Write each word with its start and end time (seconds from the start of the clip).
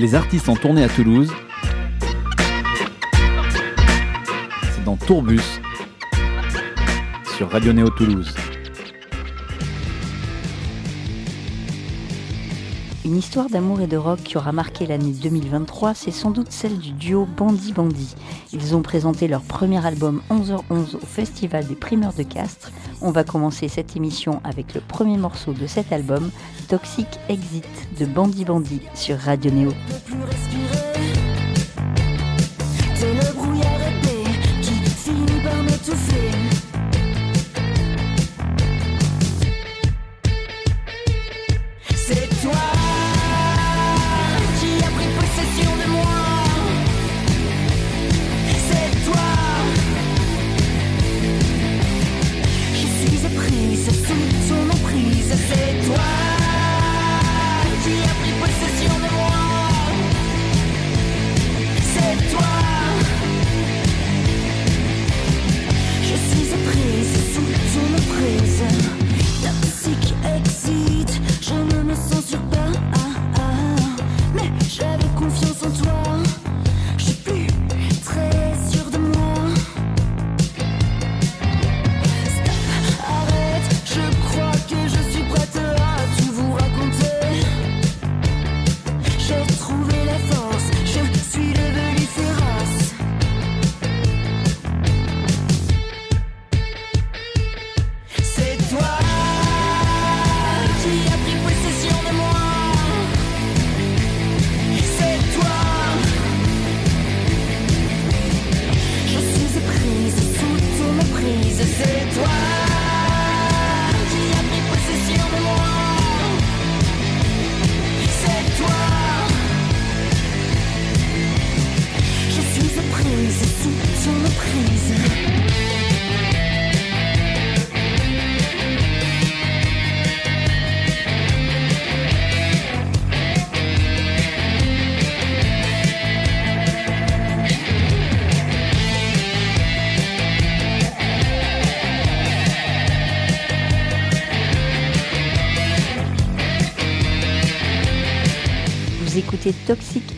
Les 0.00 0.14
artistes 0.14 0.48
en 0.48 0.56
tournée 0.56 0.82
à 0.82 0.88
Toulouse. 0.88 1.30
C'est 4.72 4.82
dans 4.82 4.96
Tourbus 4.96 5.60
sur 7.36 7.50
Radio 7.50 7.74
Néo 7.74 7.90
Toulouse. 7.90 8.34
Une 13.04 13.14
histoire 13.14 13.50
d'amour 13.50 13.82
et 13.82 13.86
de 13.86 13.98
rock 13.98 14.20
qui 14.22 14.38
aura 14.38 14.52
marqué 14.52 14.86
l'année 14.86 15.12
2023, 15.12 15.92
c'est 15.92 16.12
sans 16.12 16.30
doute 16.30 16.50
celle 16.50 16.78
du 16.78 16.92
duo 16.92 17.26
Bandy 17.36 17.74
Bandy. 17.74 18.14
Ils 18.52 18.74
ont 18.74 18.82
présenté 18.82 19.28
leur 19.28 19.42
premier 19.42 19.84
album 19.84 20.22
11h11 20.30 20.96
au 20.96 21.06
Festival 21.06 21.66
des 21.66 21.76
Primeurs 21.76 22.14
de 22.14 22.24
Castres. 22.24 22.72
On 23.00 23.12
va 23.12 23.22
commencer 23.22 23.68
cette 23.68 23.96
émission 23.96 24.40
avec 24.42 24.74
le 24.74 24.80
premier 24.80 25.18
morceau 25.18 25.52
de 25.52 25.66
cet 25.66 25.92
album, 25.92 26.30
Toxic 26.68 27.06
Exit 27.28 27.64
de 27.98 28.06
Bandy 28.06 28.44
Bandy 28.44 28.80
sur 28.94 29.18
Radio 29.18 29.50
Néo. 29.52 29.70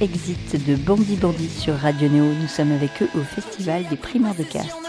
Exit 0.03 0.57
de 0.67 0.75
Bandy 0.75 1.15
Bandy 1.15 1.49
sur 1.49 1.77
Radio 1.77 2.09
Néo. 2.09 2.25
Nous 2.25 2.49
sommes 2.49 2.73
avec 2.73 2.91
eux 3.03 3.09
au 3.15 3.23
Festival 3.23 3.85
des 3.89 3.95
Primeurs 3.95 4.35
de 4.35 4.43
Castres. 4.43 4.82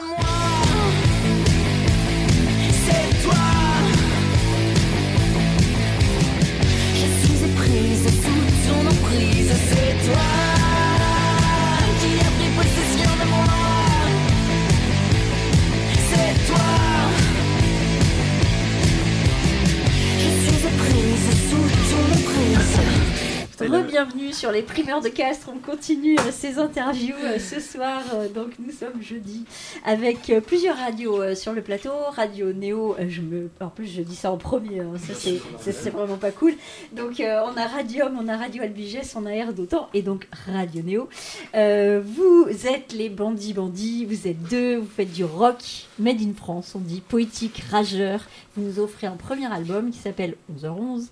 Sur 24.43 24.51
les 24.51 24.61
primeurs 24.61 24.99
de 24.99 25.07
Castres. 25.07 25.49
On 25.55 25.57
continue 25.57 26.17
euh, 26.19 26.23
ces 26.29 26.59
interviews 26.59 27.15
euh, 27.23 27.39
ce 27.39 27.61
soir. 27.61 28.01
euh, 28.13 28.27
donc 28.27 28.49
nous 28.59 28.73
sommes 28.73 29.01
jeudi 29.01 29.45
avec 29.85 30.33
plusieurs 30.45 30.75
radios 30.75 31.33
sur 31.33 31.53
le 31.53 31.61
plateau. 31.61 31.91
Radio 32.13 32.51
Néo, 32.51 32.93
je 33.07 33.21
en 33.61 33.69
plus 33.69 33.87
je 33.87 34.01
dis 34.01 34.17
ça 34.17 34.33
en 34.33 34.37
premier, 34.37 34.81
hein, 34.81 34.91
c'est- 34.97 35.89
vraiment 35.91 36.17
pas 36.17 36.31
cool. 36.31 36.55
Donc 36.91 37.21
on 37.21 37.55
a 37.57 37.67
Radium, 37.67 38.19
on 38.21 38.27
a 38.27 38.35
Radio 38.35 38.63
Albiges, 38.63 38.99
on 39.15 39.25
a 39.25 39.29
Air 39.31 39.53
d'Autant 39.53 39.87
et 39.93 40.01
donc 40.01 40.27
Radio 40.45 40.83
Néo. 40.83 41.07
Vous 41.53 42.47
êtes 42.67 42.91
les 42.91 43.07
bandits 43.07 43.53
bandits, 43.53 44.03
vous 44.05 44.27
êtes 44.27 44.41
deux, 44.49 44.75
vous 44.75 44.89
faites 44.93 45.13
du 45.13 45.23
rock 45.23 45.63
made 45.99 46.19
in 46.21 46.33
France, 46.35 46.73
on 46.75 46.79
dit 46.79 46.99
poétique, 46.99 47.63
rageur. 47.71 48.25
Vous 48.57 48.63
nous 48.63 48.79
offrez 48.79 49.07
un 49.07 49.15
premier 49.15 49.45
album 49.51 49.89
qui 49.89 49.99
s'appelle 49.99 50.35
11h11. 50.53 51.05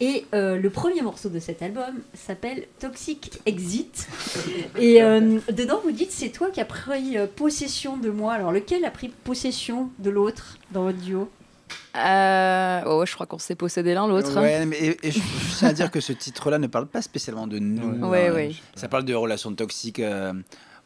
Et 0.00 0.26
euh, 0.32 0.56
le 0.58 0.70
premier 0.70 1.02
morceau 1.02 1.28
de 1.28 1.40
cet 1.40 1.60
album 1.60 1.94
s'appelle 2.14 2.66
Toxic 2.78 3.40
Exit. 3.46 4.06
Et 4.78 5.02
euh, 5.02 5.40
dedans, 5.50 5.80
vous 5.82 5.90
dites 5.90 6.12
c'est 6.12 6.28
toi 6.28 6.50
qui 6.52 6.60
as 6.60 6.64
pris 6.64 7.18
euh, 7.18 7.26
possession 7.26 7.96
de 7.96 8.08
moi. 8.10 8.34
Alors, 8.34 8.52
lequel 8.52 8.84
a 8.84 8.90
pris 8.92 9.08
possession 9.08 9.90
de 9.98 10.10
l'autre 10.10 10.56
dans 10.70 10.84
votre 10.84 10.98
duo? 10.98 11.28
Euh, 11.96 12.80
oh, 12.86 13.04
je 13.04 13.12
crois 13.14 13.26
qu'on 13.26 13.38
s'est 13.38 13.56
possédé 13.56 13.92
l'un 13.94 14.06
l'autre. 14.06 14.36
hein. 14.38 14.42
Ouais, 14.42 14.66
mais 14.66 14.76
et, 14.78 14.96
et 15.08 15.10
je, 15.10 15.18
je 15.18 15.56
tiens 15.58 15.68
à 15.68 15.72
dire 15.72 15.90
que 15.90 16.00
ce 16.00 16.12
titre-là 16.12 16.58
ne 16.58 16.68
parle 16.68 16.86
pas 16.86 17.02
spécialement 17.02 17.46
de 17.48 17.58
nous. 17.58 18.06
Ouais, 18.06 18.28
hein. 18.28 18.34
ouais. 18.34 18.52
Ça 18.76 18.86
parle 18.88 19.04
de 19.04 19.14
relations 19.14 19.52
toxiques 19.52 19.98
euh, 19.98 20.32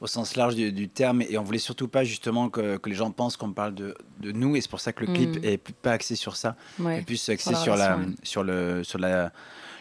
au 0.03 0.07
sens 0.09 0.35
large 0.37 0.57
du, 0.57 0.73
du 0.73 0.89
terme, 0.89 1.23
et 1.23 1.39
on 1.39 1.43
voulait 1.45 1.59
surtout 1.59 1.87
pas 1.89 2.03
justement 2.05 2.49
que, 2.51 2.77
que 2.77 2.89
les 2.91 2.95
gens 2.97 3.11
pensent 3.13 3.37
qu'on 3.37 3.53
parle 3.53 3.75
de, 3.75 3.95
de 4.21 4.33
nous, 4.33 4.57
et 4.57 4.61
c'est 4.61 4.69
pour 4.71 4.81
ça 4.81 4.93
que 4.93 5.05
le 5.07 5.13
clip 5.15 5.37
Mm. 5.41 5.45
est 5.45 5.57
plus- 5.59 5.73
pas 5.75 5.93
axé 5.93 6.17
sur 6.17 6.35
ça, 6.37 6.57
Ouais. 6.81 6.97
mais 6.97 7.03
plus 7.03 7.29
axé 7.29 7.53
la 7.53 7.57
sur 7.59 7.77
la, 7.77 7.95
relation, 7.95 8.15
sur 8.25 8.43
le, 8.43 8.83
sur 8.85 8.99
la, 8.99 9.31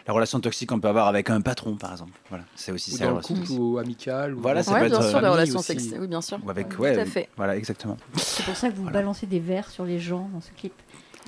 la 0.06 0.12
relation 0.14 0.38
toxique 0.40 0.68
qu'on 0.68 0.78
peut 0.80 0.86
avoir 0.88 1.08
avec 1.08 1.28
un 1.28 1.40
patron, 1.40 1.74
par 1.76 1.90
exemple. 1.92 2.12
Voilà, 2.28 2.44
c'est 2.54 2.70
aussi 2.72 2.92
Ou 2.94 2.96
ça. 2.98 3.04
dans 3.06 3.10
la 3.10 3.16
le 3.16 3.16
relation 3.26 3.34
couple 3.46 3.60
ou 3.60 3.78
amical. 3.78 4.34
Ou 4.34 4.40
Voilà, 4.40 4.62
ça 4.62 4.72
Ouais, 4.74 4.80
peut 4.82 4.88
bien 4.90 5.00
être 5.00 5.08
sûr, 5.10 5.18
relations 5.20 5.58
aussi. 5.58 5.66
sexuelles. 5.66 6.00
Oui, 6.00 6.06
bien 6.06 6.20
sûr. 6.22 6.38
Ou 6.44 6.50
avec, 6.50 6.68
Tout 6.68 6.82
ouais, 6.82 6.96
à 6.98 7.04
fait. 7.04 7.28
Voilà, 7.36 7.56
exactement. 7.56 7.96
C'est 8.16 8.44
pour 8.44 8.56
ça 8.56 8.68
que 8.70 8.74
vous 8.76 8.82
Voilà. 8.84 8.98
balancez 9.00 9.26
des 9.26 9.40
verres 9.40 9.70
sur 9.70 9.84
les 9.84 9.98
gens 9.98 10.30
dans 10.32 10.40
ce 10.40 10.50
clip. 10.52 10.72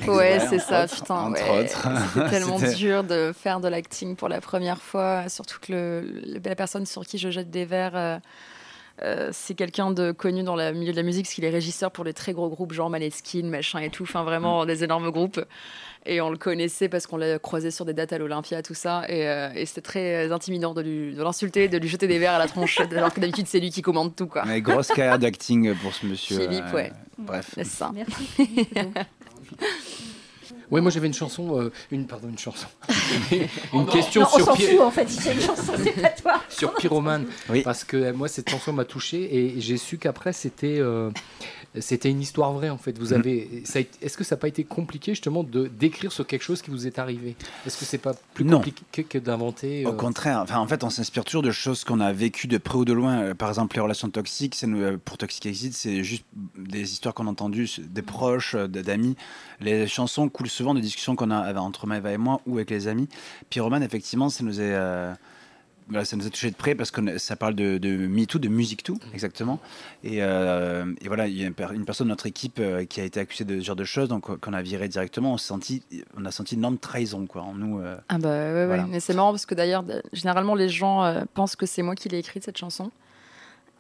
Ouais, 0.01 0.09
Ouais, 0.09 0.41
c'est 0.51 0.59
ça, 0.59 0.85
autres, 0.85 0.95
putain. 0.97 1.15
entre 1.15 1.43
ouais. 1.53 1.65
autres. 1.65 1.89
C'était 2.15 2.31
tellement 2.31 2.59
dur 2.59 3.05
de 3.05 3.33
faire 3.37 3.61
de 3.61 3.69
l'acting 3.69 4.17
pour 4.17 4.29
la 4.29 4.41
première 4.41 4.81
fois, 4.83 5.29
surtout 5.29 5.59
que 5.61 5.73
le, 5.73 6.01
le- 6.35 6.41
la 6.45 6.55
personne 6.57 6.85
sur 6.87 7.05
qui 7.07 7.17
je 7.19 7.31
jette 7.31 7.51
des 7.51 7.65
verres, 7.65 7.93
euh, 7.97 8.19
euh, 9.03 9.31
c'est 9.33 9.55
quelqu'un 9.55 9.91
de 9.91 10.13
connu 10.13 10.43
dans 10.43 10.57
le 10.57 10.73
milieu 10.73 10.93
de 10.93 10.97
la 10.97 11.03
musique, 11.03 11.25
parce 11.25 11.35
qu'il 11.35 11.45
est 11.45 11.51
régisseur 11.51 11.91
pour 11.91 12.05
des 12.05 12.13
très 12.13 12.33
gros 12.33 12.49
groupes, 12.49 12.73
genre 12.73 12.91
Maneskin, 12.91 13.45
machin 13.45 13.81
et 13.81 13.91
tout, 13.91 14.05
enfin 14.05 14.23
vraiment 14.25 14.65
des 14.67 14.85
énormes 14.85 15.11
groupes. 15.11 15.41
Et 16.07 16.21
on 16.21 16.29
le 16.29 16.37
connaissait 16.37 16.91
parce 16.91 17.07
qu'on 17.07 17.17
l'a 17.17 17.39
croisé 17.39 17.71
sur 17.71 17.87
des 17.87 17.95
dates 17.95 18.13
à 18.13 18.19
l'Olympia, 18.19 18.63
tout 18.63 18.75
ça. 18.75 19.05
Et, 19.09 19.27
euh, 19.27 19.49
et 19.55 19.65
c'était 19.65 19.81
très 19.81 20.33
intimidant 20.33 20.75
de 20.75 20.83
lui- 20.83 21.15
de 21.15 21.23
l'insulter, 21.23 21.67
de, 21.69 21.79
lui 21.79 21.89
jeter 21.89 22.07
des 22.07 22.19
verres 22.19 22.35
à 22.35 22.39
la 22.39 22.47
tronche, 22.47 22.79
alors 22.95 23.13
que 23.13 23.21
d'habitude 23.21 23.47
c'est 23.47 23.59
lui 23.61 23.71
qui 23.71 23.81
commande 23.81 24.15
tout, 24.15 24.27
quoi. 24.27 24.45
Mais 24.45 24.61
grosse 24.61 24.89
carrière 24.89 25.19
d'acting 25.19 25.75
pour 25.77 25.95
ce 25.95 26.05
monsieur. 26.07 26.41
Philippe, 26.41 26.65
euh, 26.73 26.77
ouais. 26.77 26.93
Bref. 27.17 27.51
C'est 27.55 27.65
ça. 27.65 27.91
Merci. 27.95 28.69
Ouais, 30.75 30.81
moi 30.81 30.91
j'avais 30.91 31.07
une 31.07 31.15
chanson, 31.15 31.61
euh, 31.61 31.71
une 31.93 32.05
pardon, 32.07 32.29
une 32.29 32.37
chanson, 32.39 32.67
une 33.73 33.87
question 33.87 34.23
Non, 34.23 34.27
on 34.33 34.37
sur 34.39 34.45
s'en 34.47 34.55
Pi- 34.57 34.65
fout 34.65 34.81
en 34.81 34.91
fait, 34.91 35.09
c'est 35.09 35.33
une 35.33 35.41
chanson, 35.41 35.73
c'est 35.81 36.03
pas 36.03 36.09
toi. 36.23 36.41
sur 36.49 36.75
Pyromane, 36.75 37.27
Oui. 37.49 37.63
parce 37.63 37.85
que 37.85 37.97
euh, 37.97 38.13
moi 38.13 38.27
cette 38.27 38.51
chanson 38.51 38.73
m'a 38.73 38.85
touché 38.85 39.37
et 39.37 39.61
j'ai 39.61 39.77
su 39.77 39.99
qu'après 39.99 40.33
c'était 40.33 40.79
euh, 40.81 41.11
C'était 41.81 42.09
une 42.11 42.21
histoire 42.21 42.53
vraie 42.53 42.71
en 42.71 42.79
fait. 42.79 42.97
Vous 42.99 43.09
Mhm. 43.13 43.19
avez, 43.21 43.63
est-ce 44.01 44.17
que 44.17 44.23
ça 44.23 44.37
n'a 44.37 44.41
pas 44.41 44.47
été 44.49 44.63
compliqué 44.63 45.13
justement 45.13 45.43
de 45.43 45.67
d'écrire 45.67 46.13
sur 46.13 46.25
quelque 46.27 46.43
chose 46.43 46.63
qui 46.63 46.71
vous 46.71 46.87
est 46.87 46.99
arrivé? 47.01 47.35
Est-ce 47.67 47.77
que 47.79 47.85
c'est 47.85 47.99
pas 47.99 48.15
plus 48.33 48.45
Non. 48.45 48.59
compliqué 48.59 49.03
que 49.03 49.19
d'inventer 49.19 49.85
Au 49.85 49.89
euh, 49.89 49.93
contraire, 49.93 50.39
enfin, 50.41 50.59
en 50.59 50.67
fait, 50.69 50.85
on 50.85 50.91
s'inspire 50.91 51.25
toujours 51.25 51.43
de 51.43 51.51
choses 51.51 51.83
qu'on 51.83 51.99
a 52.01 52.13
vécues 52.13 52.47
de 52.47 52.59
près 52.59 52.77
ou 52.79 52.85
de 52.85 52.93
loin. 52.93 53.19
Euh, 53.23 53.35
Par 53.35 53.49
exemple, 53.49 53.75
les 53.77 53.83
relations 53.83 54.09
toxiques, 54.09 54.57
nous- 54.65 54.81
euh, 54.81 54.99
pour 55.05 55.19
Toxic 55.19 55.45
Exit, 55.47 55.75
c'est 55.75 56.05
juste 56.05 56.25
des 56.57 56.93
histoires 56.93 57.13
qu'on 57.15 57.27
a 57.27 57.31
entendues 57.31 57.69
des 57.81 58.03
proches, 58.03 58.55
euh, 58.55 58.69
d'amis. 58.69 59.17
Les 59.61 59.89
chansons 59.89 60.29
coulent 60.29 60.49
souvent 60.49 60.75
de 60.75 60.81
discussions 60.81 61.17
qu'on 61.17 61.31
a 61.33 61.53
entre 61.55 61.87
Maëva 61.89 62.13
et 62.13 62.19
moi 62.19 62.41
ou 62.47 62.57
avec 62.57 62.71
les 62.71 62.87
amis. 62.87 63.09
Pyroman, 63.51 63.83
effectivement, 63.83 64.29
ça 64.29 64.45
nous 64.45 64.61
est. 64.61 64.73
euh, 64.75 65.13
ça 66.05 66.17
nous 66.17 66.27
a 66.27 66.31
touché 66.31 66.51
de 66.51 66.57
près 66.57 66.75
parce 66.75 66.91
que 66.91 67.19
ça 67.19 67.37
parle 67.37 67.55
de, 67.55 67.79
de 67.79 68.07
MeToo, 68.07 68.39
de 68.39 68.49
Musique 68.49 68.83
Too, 68.83 68.99
exactement. 69.13 69.61
Et, 70.03 70.23
euh, 70.23 70.85
et 71.01 71.09
voilà, 71.09 71.27
il 71.29 71.39
y 71.39 71.45
a 71.45 71.47
une, 71.47 71.55
per- 71.55 71.69
une 71.75 71.85
personne 71.85 72.07
de 72.07 72.13
notre 72.13 72.27
équipe 72.27 72.59
euh, 72.59 72.85
qui 72.85 73.01
a 73.01 73.05
été 73.05 73.21
accusée 73.21 73.45
de 73.45 73.61
ce 73.61 73.65
genre 73.65 73.77
de 73.77 73.85
choses, 73.85 74.09
donc 74.09 74.31
euh, 74.31 74.37
qu'on 74.37 74.53
a 74.55 74.63
viré 74.63 74.89
directement. 74.89 75.35
On, 75.35 75.37
s'est 75.39 75.49
senti, 75.49 75.83
on 76.17 76.25
a 76.25 76.31
senti 76.31 76.55
une 76.55 76.61
énorme 76.61 76.79
trahison 76.79 77.27
quoi, 77.27 77.43
en 77.43 77.55
nous. 77.55 77.81
euh. 77.81 77.97
Ah 78.09 78.19
bah 78.19 78.29
ouais, 78.31 78.53
ouais. 78.55 78.67
Voilà. 78.67 78.87
Mais 78.87 79.01
c'est 79.01 79.15
marrant 79.15 79.31
parce 79.33 79.47
que 79.47 79.55
d'ailleurs, 79.55 79.85
généralement, 80.13 80.55
les 80.55 80.69
gens 80.69 81.05
euh, 81.05 81.23
pensent 81.35 81.57
que 81.57 81.67
c'est 81.67 81.83
moi 81.83 81.95
qui 81.95 82.09
l'ai 82.09 82.19
écrite, 82.19 82.45
cette 82.45 82.59
chanson. 82.59 82.91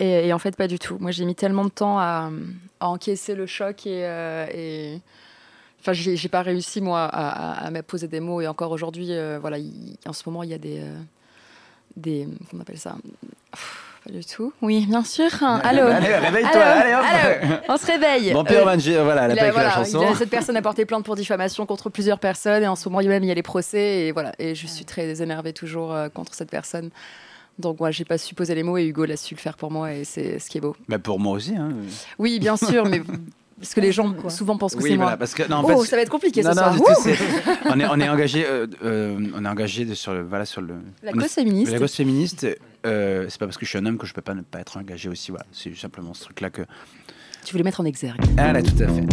Et, 0.01 0.27
et 0.29 0.33
en 0.33 0.39
fait, 0.39 0.57
pas 0.57 0.67
du 0.69 0.79
tout. 0.79 0.99
Moi, 1.01 1.11
j'ai 1.13 1.25
mis 1.25 1.35
tellement 1.35 1.65
de 1.65 1.71
temps 1.71 1.99
à, 1.99 2.31
à 2.81 2.89
encaisser 2.89 3.35
le 3.35 3.47
choc 3.47 3.87
et... 3.87 4.01
et- 4.55 5.01
Enfin, 5.81 5.93
j'ai 5.93 6.29
pas 6.31 6.41
réussi, 6.41 6.81
moi, 6.81 7.01
à, 7.05 7.29
à, 7.63 7.67
à 7.67 7.71
me 7.71 7.83
poser 7.83 8.09
des 8.09 8.19
mots. 8.21 8.41
Et 8.41 8.47
encore 8.47 8.71
aujourd'hui, 8.71 9.09
euh, 9.11 9.39
voilà, 9.39 9.59
il- 9.59 9.99
en 10.07 10.15
ce 10.15 10.23
moment, 10.27 10.43
il 10.43 10.49
y 10.49 10.55
a 10.55 10.59
des... 10.59 10.79
euh, 10.81 10.99
des 11.97 12.27
comment 12.51 12.61
on 12.61 12.63
appelle 12.63 12.79
ça? 12.79 12.97
Pas 14.05 14.13
du 14.13 14.23
tout. 14.25 14.53
Oui, 14.61 14.85
bien 14.87 15.03
sûr. 15.03 15.31
Allô 15.43 15.83
Allez, 15.87 16.15
réveille-toi, 16.17 16.61
Allô 16.61 16.97
allez, 16.99 17.41
Allô 17.41 17.57
On 17.71 17.77
se 17.79 17.87
réveille 17.87 18.33
Bon, 18.35 18.41
Euh, 18.41 18.45
Pyroman, 18.45 18.79
j'ai- 18.79 19.03
voilà, 19.03 19.25
elle 19.25 19.31
a 19.33 19.37
pas 19.37 19.47
écrit 19.47 19.47
la 19.47 19.53
voilà, 19.53 19.71
chanson. 19.71 20.07
a- 20.07 20.15
cette 20.15 20.29
personne 20.29 20.57
a 20.59 20.63
porté 20.63 20.85
plainte 20.85 21.05
pour 21.07 21.17
diffamation 21.17 21.65
contre 21.65 21.89
plusieurs 21.89 22.19
personnes 22.19 22.63
et 22.63 22.69
en 22.69 22.77
ce 22.77 22.87
moment 22.89 23.01
il- 23.01 23.09
même 23.09 23.23
il 23.25 23.29
y 23.29 23.31
a 23.31 23.35
les 23.35 23.43
procès 23.43 24.07
et 24.07 24.13
voilà 24.13 24.33
et 24.39 24.55
je 24.55 24.67
suis 24.67 24.85
très 24.85 25.23
énervée 25.23 25.55
toujours 25.55 25.95
euh, 25.95 26.09
contre 26.11 26.35
cette 26.35 26.51
personne. 26.51 26.91
Donc 27.59 27.81
moi 27.81 27.91
j'ai 27.93 28.05
pas 28.05 28.19
su 28.19 28.35
poser 28.35 28.55
les 28.55 28.63
mots 28.63 28.77
et 28.77 28.85
Hugo 28.85 29.05
l'a 29.07 29.17
su 29.17 29.35
le 29.35 29.41
faire 29.41 29.57
pour 29.57 29.71
moi 29.71 29.93
et 29.95 30.05
c'est 30.05 30.39
ce 30.39 30.51
qui 30.51 30.59
est 30.59 30.61
beau. 30.61 30.77
Bah, 30.89 30.99
pour 30.99 31.19
moi 31.19 31.33
aussi. 31.35 31.55
Hein. 31.57 31.71
Oui 32.19 32.39
bien 32.41 32.57
sûr 32.59 32.85
mais 32.85 33.01
parce 33.59 33.75
que 33.75 33.81
les 33.81 33.93
gens 33.93 34.13
Quoi. 34.13 34.31
souvent 34.31 34.57
pensent 34.59 34.75
que 34.75 34.83
Oui, 34.83 34.91
c'est 34.91 34.97
voilà, 34.97 35.13
moi. 35.13 35.17
parce 35.19 35.35
que 35.35 35.49
non, 35.49 35.57
en 35.57 35.65
oh 35.65 35.83
fait, 35.83 35.89
ça 35.91 35.97
va 35.97 36.03
être 36.03 36.11
compliqué 36.11 36.43
non, 36.43 36.53
ce 36.53 36.57
non, 36.57 36.77
soir. 36.77 36.97
on 37.67 37.81
est 37.81 37.87
on 37.87 38.01
est 38.01 38.09
engagé, 38.09 38.45
euh, 38.47 38.67
euh, 38.85 39.19
on 39.35 39.45
est 39.45 39.49
engagé 39.49 39.85
de- 39.85 39.95
sur 39.95 40.13
le 40.13 40.23
voilà 40.23 40.45
sur 40.45 40.61
le 40.61 40.75
La 41.03 41.13
cause 41.13 41.27
féministe. 41.31 41.73
La 41.73 41.79
cause 41.79 41.95
féministe, 41.95 42.47
euh, 42.87 43.27
c'est 43.29 43.39
pas 43.39 43.47
parce 43.47 43.57
que 43.59 43.65
je 43.65 43.71
suis 43.71 43.79
un 43.79 43.87
homme 43.87 43.99
que 43.99 44.07
je 44.07 44.13
peux 44.15 44.23
pas 44.23 44.35
ne 44.35 44.43
pas 44.43 44.61
être 44.61 44.77
engagé 44.77 45.09
aussi. 45.09 45.31
Voilà, 45.31 45.47
c'est 45.53 45.75
simplement 45.77 46.15
ce 46.15 46.25
truc-là 46.25 46.51
que. 46.51 46.63
Tu 47.45 47.53
voulais 47.53 47.65
mettre 47.65 47.81
en 47.81 47.85
exergue. 47.85 48.21
Ah 48.39 48.53
là, 48.53 48.63
tout 48.63 48.83
à 48.83 48.89
fait. 48.89 49.05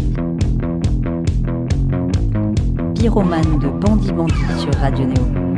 Pyromane 2.95 3.59
de 3.59 3.67
Bandit 3.67 4.11
Bandit 4.11 4.33
sur 4.59 4.73
Radio 4.75 5.05
Néo. 5.05 5.50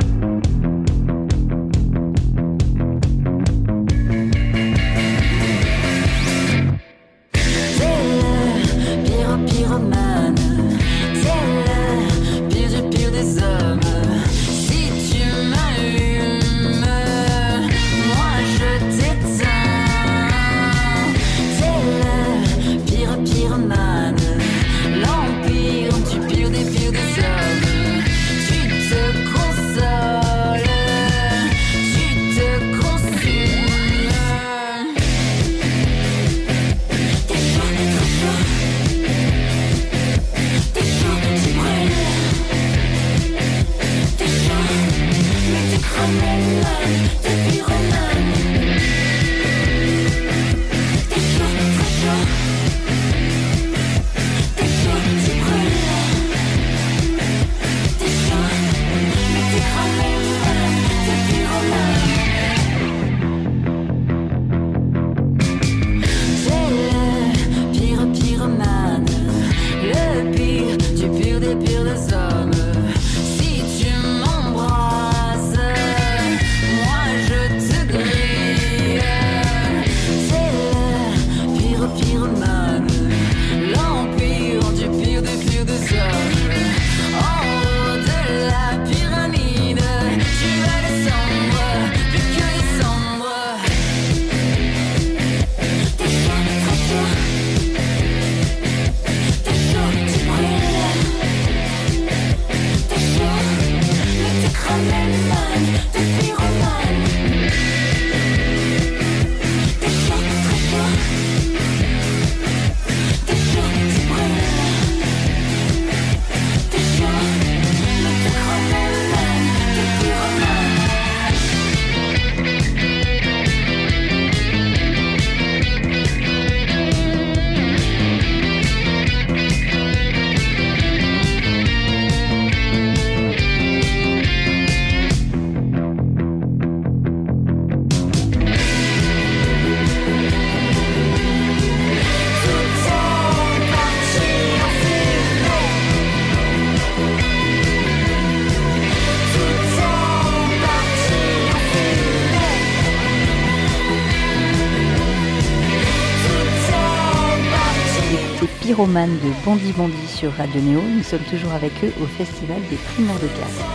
Écoutez 158.74 158.86
Pyromane 158.86 159.20
de 159.20 159.46
Bandit 159.46 159.72
Bandit 159.74 160.08
sur 160.08 160.32
Radio 160.34 160.60
Néo. 160.60 160.82
Nous 160.82 161.04
sommes 161.04 161.24
toujours 161.30 161.52
avec 161.52 161.72
eux 161.84 161.94
au 162.02 162.08
Festival 162.08 162.60
des 162.72 162.76
Primeurs 162.76 163.20
de 163.20 163.28
Castres. 163.28 163.66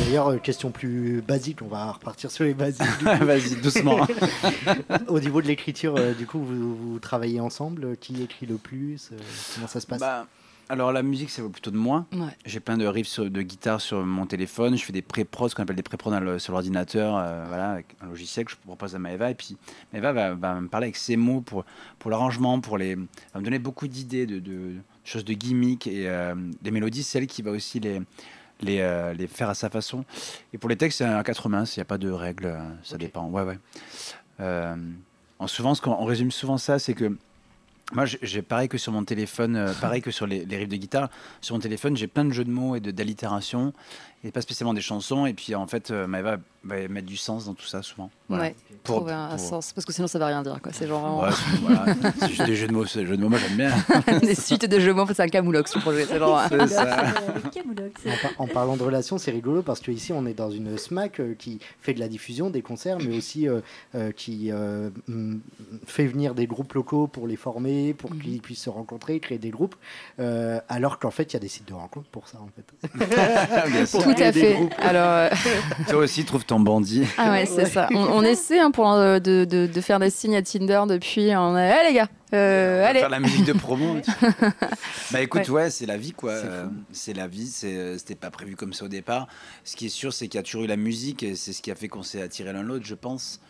D'ailleurs, 0.00 0.32
euh, 0.32 0.38
question 0.38 0.72
plus 0.72 1.22
basique, 1.22 1.62
on 1.62 1.68
va 1.68 1.92
repartir 1.92 2.32
sur 2.32 2.42
les 2.42 2.54
basiques. 2.54 2.82
Vas-y, 3.20 3.54
doucement. 3.62 4.00
Au 5.08 5.20
niveau 5.20 5.40
de 5.40 5.46
l'écriture, 5.46 5.94
euh, 5.96 6.14
du 6.14 6.26
coup, 6.26 6.40
vous, 6.40 6.74
vous 6.74 6.98
travaillez 6.98 7.38
ensemble 7.38 7.96
Qui 7.96 8.20
écrit 8.20 8.46
le 8.46 8.56
plus 8.56 9.10
euh, 9.12 9.18
Comment 9.54 9.68
ça 9.68 9.78
se 9.78 9.86
passe? 9.86 10.00
Bah, 10.00 10.26
alors 10.68 10.92
la 10.92 11.02
musique, 11.02 11.30
c'est 11.30 11.42
plutôt 11.48 11.70
de 11.70 11.76
moi. 11.76 12.06
Ouais. 12.12 12.28
J'ai 12.44 12.60
plein 12.60 12.76
de 12.76 12.86
riffs 12.86 13.06
sur- 13.08 13.30
de 13.30 13.42
guitare 13.42 13.80
sur 13.80 14.04
mon 14.04 14.26
téléphone. 14.26 14.76
Je 14.76 14.84
fais 14.84 14.92
des 14.92 15.02
pré-pros, 15.02 15.48
ce 15.48 15.54
qu'on 15.54 15.62
appelle 15.62 15.76
des 15.76 15.82
le- 16.20 16.38
sur 16.38 16.52
l'ordinateur, 16.52 17.16
euh, 17.16 17.44
voilà, 17.48 17.72
avec 17.72 17.86
un 18.00 18.06
logiciel 18.06 18.44
que 18.46 18.50
je 18.52 18.56
propose 18.56 18.94
à 18.94 18.98
Maëva. 18.98 19.30
Et 19.30 19.34
puis 19.34 19.56
Maëva 19.92 20.12
va, 20.12 20.34
va 20.34 20.60
me 20.60 20.68
parler 20.68 20.86
avec 20.86 20.96
ses 20.96 21.16
mots 21.16 21.40
pour, 21.40 21.64
pour 21.98 22.10
l'arrangement, 22.10 22.60
pour 22.60 22.78
les, 22.78 22.94
va 22.96 23.40
me 23.40 23.42
donner 23.44 23.58
beaucoup 23.58 23.86
d'idées, 23.88 24.26
de, 24.26 24.38
de 24.40 24.74
choses 25.04 25.24
de 25.24 25.32
gimmick 25.34 25.86
et 25.86 26.08
euh, 26.08 26.34
des 26.62 26.70
mélodies. 26.70 27.02
C'est 27.02 27.18
elle 27.18 27.26
qui 27.26 27.42
va 27.42 27.52
aussi 27.52 27.78
les, 27.80 28.00
les, 28.60 28.80
euh, 28.80 29.12
les 29.14 29.26
faire 29.28 29.48
à 29.50 29.54
sa 29.54 29.70
façon. 29.70 30.04
Et 30.52 30.58
pour 30.58 30.68
les 30.68 30.76
textes, 30.76 30.98
c'est 30.98 31.04
un 31.04 31.22
80, 31.22 31.64
il 31.76 31.78
n'y 31.78 31.82
a 31.82 31.84
pas 31.84 31.98
de 31.98 32.10
règles, 32.10 32.58
ça 32.82 32.96
dépend. 32.98 33.28
Ouais, 33.28 33.42
ouais. 33.42 33.58
En 35.38 35.46
souvent, 35.46 35.74
ce 35.74 35.82
qu'on 35.82 35.92
on 35.92 36.04
résume 36.06 36.30
souvent 36.30 36.56
ça, 36.56 36.78
c'est 36.78 36.94
que 36.94 37.16
moi, 37.92 38.04
j'ai- 38.04 38.42
pareil 38.42 38.68
que 38.68 38.78
sur 38.78 38.92
mon 38.92 39.04
téléphone, 39.04 39.56
euh, 39.56 39.72
pareil 39.80 40.02
que 40.02 40.10
sur 40.10 40.26
les, 40.26 40.44
les 40.44 40.56
riffs 40.56 40.68
de 40.68 40.76
guitare. 40.76 41.08
Sur 41.40 41.54
mon 41.54 41.60
téléphone, 41.60 41.96
j'ai 41.96 42.06
plein 42.08 42.24
de 42.24 42.32
jeux 42.32 42.44
de 42.44 42.50
mots 42.50 42.74
et 42.76 42.80
de- 42.80 42.90
d'allitérations, 42.90 43.72
et 44.24 44.30
pas 44.32 44.40
spécialement 44.40 44.74
des 44.74 44.80
chansons. 44.80 45.24
Et 45.26 45.34
puis, 45.34 45.54
en 45.54 45.66
fait, 45.68 45.90
euh, 45.92 46.06
Maëva 46.06 46.38
va 46.64 46.88
mettre 46.88 47.06
du 47.06 47.16
sens 47.16 47.44
dans 47.44 47.54
tout 47.54 47.66
ça, 47.66 47.80
souvent. 47.82 48.10
Voilà. 48.28 48.44
Ouais, 48.44 48.56
Pour- 48.82 48.96
trouver 48.96 49.12
un, 49.12 49.28
pour- 49.28 49.38
sens. 49.38 49.72
Parce 49.72 49.84
que 49.84 49.92
sinon, 49.92 50.08
ça 50.08 50.18
va 50.18 50.26
rien 50.26 50.42
dire. 50.42 50.58
quoi. 50.60 50.72
C'est 50.74 50.88
genre 50.88 51.00
vraiment 51.00 51.20
Ouais, 51.22 51.30
voilà, 51.62 51.94
juste 52.26 52.42
des 52.42 52.56
jeux 52.56 52.66
de 52.66 52.72
mots. 52.72 52.84
Des 52.86 53.06
jeux 53.06 53.16
de 53.16 53.22
mots, 53.22 53.28
moi, 53.28 53.38
j'aime 53.38 53.56
bien. 53.56 53.70
des 54.20 54.34
suites 54.34 54.64
de 54.68 54.80
jeux 54.80 54.92
mots. 54.92 55.06
C'est 55.06 55.20
un 55.22 55.28
camoulox, 55.28 55.70
ce 55.72 55.78
projet. 55.78 56.06
C'est 56.06 56.18
genre. 56.18 56.42
C'est 56.48 56.66
ça. 56.66 57.14
Camoulox. 57.54 58.00
En, 58.04 58.10
par- 58.22 58.40
en 58.40 58.46
parlant 58.48 58.76
de 58.76 58.82
relations, 58.82 59.16
c'est 59.18 59.30
rigolo 59.30 59.62
parce 59.62 59.78
que 59.78 59.92
ici 59.92 60.12
on 60.12 60.26
est 60.26 60.34
dans 60.34 60.50
une 60.50 60.76
SMAC 60.76 61.20
euh, 61.20 61.34
qui 61.38 61.60
fait 61.80 61.94
de 61.94 62.00
la 62.00 62.08
diffusion, 62.08 62.50
des 62.50 62.62
concerts, 62.62 62.98
mais 62.98 63.16
aussi 63.16 63.46
euh, 63.48 63.60
euh, 63.94 64.10
qui 64.10 64.50
fait 65.86 66.06
venir 66.06 66.34
des 66.34 66.46
groupes 66.48 66.72
locaux 66.74 67.06
pour 67.06 67.26
les 67.28 67.36
former, 67.36 67.75
pour 67.96 68.12
Mhm. 68.12 68.20
qu'ils 68.22 68.40
puissent 68.42 68.62
se 68.62 68.70
rencontrer, 68.70 69.18
créer 69.20 69.38
des 69.38 69.50
groupes, 69.50 69.74
euh, 70.20 70.60
alors 70.68 70.98
qu'en 70.98 71.10
fait 71.10 71.32
il 71.32 71.34
y 71.34 71.36
a 71.36 71.40
des 71.40 71.48
sites 71.48 71.68
de 71.68 71.74
rencontres 71.74 72.08
pour 72.10 72.28
ça 72.28 72.38
en 72.40 72.48
fait. 72.54 72.66
Bien 73.70 73.86
sûr. 73.86 74.02
Pour 74.02 74.14
Tout 74.14 74.22
à 74.22 74.32
fait. 74.32 74.56
Alors, 74.78 75.08
euh, 75.08 75.30
Toi 75.88 75.98
aussi, 75.98 76.24
trouve 76.24 76.44
ton 76.44 76.60
bandit. 76.60 77.04
ah 77.18 77.30
ouais, 77.32 77.46
c'est 77.46 77.66
ça. 77.66 77.88
On, 77.92 77.98
on 77.98 78.22
essaie 78.34 78.60
hein, 78.60 78.70
pour, 78.70 78.90
euh, 78.92 79.18
de, 79.18 79.44
de- 79.44 79.66
de 79.66 79.80
faire 79.80 79.98
des 79.98 80.10
signes 80.10 80.36
à 80.36 80.42
Tinder 80.42 80.82
depuis. 80.88 81.34
On 81.36 81.56
est, 81.56 81.74
Eh 81.84 81.88
les 81.88 81.94
gars, 81.94 82.08
euh, 82.34 82.78
On 82.78 82.82
va 82.82 82.88
allez. 82.88 83.00
Faire 83.00 83.08
la 83.10 83.20
musique 83.20 83.44
de 83.44 83.52
promo. 83.52 83.96
bah 85.12 85.20
écoute, 85.22 85.48
Ouais. 85.48 85.62
ouais, 85.64 85.70
c'est 85.70 85.86
la 85.86 85.96
vie 85.96 86.12
quoi. 86.12 86.34
C'est. 86.92 87.12
Euh, 87.12 87.14
la 87.14 87.26
vie. 87.26 87.46
C'était 87.46 88.14
pas 88.14 88.30
prévu 88.30 88.56
comme 88.56 88.72
ça 88.72 88.84
au 88.84 88.88
départ. 88.88 89.26
Ce 89.64 89.76
qui 89.76 89.86
est 89.86 89.90
sûr, 89.90 90.12
c'est 90.12 90.28
qu'il 90.28 90.38
y 90.38 90.40
a 90.40 90.42
toujours 90.42 90.64
eu 90.64 90.66
la 90.66 90.76
musique 90.76 91.22
et 91.22 91.34
c'est 91.34 91.52
ce 91.52 91.62
qui 91.62 91.70
a 91.70 91.74
fait 91.74 91.88
qu'on 91.88 92.02
s'est 92.02 92.20
attiré 92.22 92.52
l'un 92.52 92.62
l'autre, 92.62 92.84
je 92.84 92.94
pense. 92.94 93.40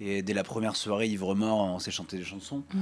Et 0.00 0.22
dès 0.22 0.34
la 0.34 0.44
première 0.44 0.76
soirée, 0.76 1.06
ivre 1.08 1.34
mort, 1.34 1.58
on 1.58 1.78
s'est 1.78 1.90
chanté 1.90 2.16
des 2.16 2.24
chansons. 2.24 2.62
Mm. 2.72 2.78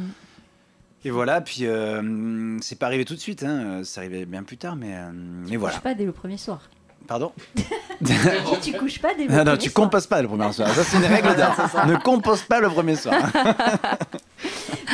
Et 1.05 1.11
voilà. 1.11 1.41
Puis 1.41 1.61
euh, 1.67 2.59
c'est 2.61 2.79
pas 2.79 2.87
arrivé 2.87 3.05
tout 3.05 3.15
de 3.15 3.21
suite. 3.21 3.43
Hein. 3.43 3.83
C'est 3.85 4.01
arrivé 4.01 4.27
bien 4.27 4.43
plus 4.43 4.57
tard, 4.57 4.77
mais 4.77 4.95
euh, 4.95 5.11
mais 5.13 5.51
Tu 5.51 5.57
voilà. 5.57 5.75
couches 5.75 5.83
pas 5.83 5.95
dès 5.95 6.05
le 6.05 6.13
premier 6.13 6.37
soir. 6.37 6.61
Pardon. 7.07 7.33
tu 8.63 8.73
couches 8.75 8.99
pas 9.01 9.15
dès 9.15 9.25
le 9.25 9.31
Non, 9.31 9.39
non, 9.39 9.45
premier 9.45 9.59
tu 9.59 9.71
soir. 9.71 9.85
composes 9.87 10.07
pas 10.07 10.21
le 10.21 10.29
premier 10.29 10.53
soir. 10.53 10.69
Ça, 10.75 10.85
c'est 10.85 10.97
une 10.99 11.05
règle 11.15 11.35
d'art. 11.37 11.87
ne 11.87 11.97
compose 11.97 12.43
pas 12.43 12.61
le 12.61 12.69
premier 12.69 12.97
soir. 12.97 13.15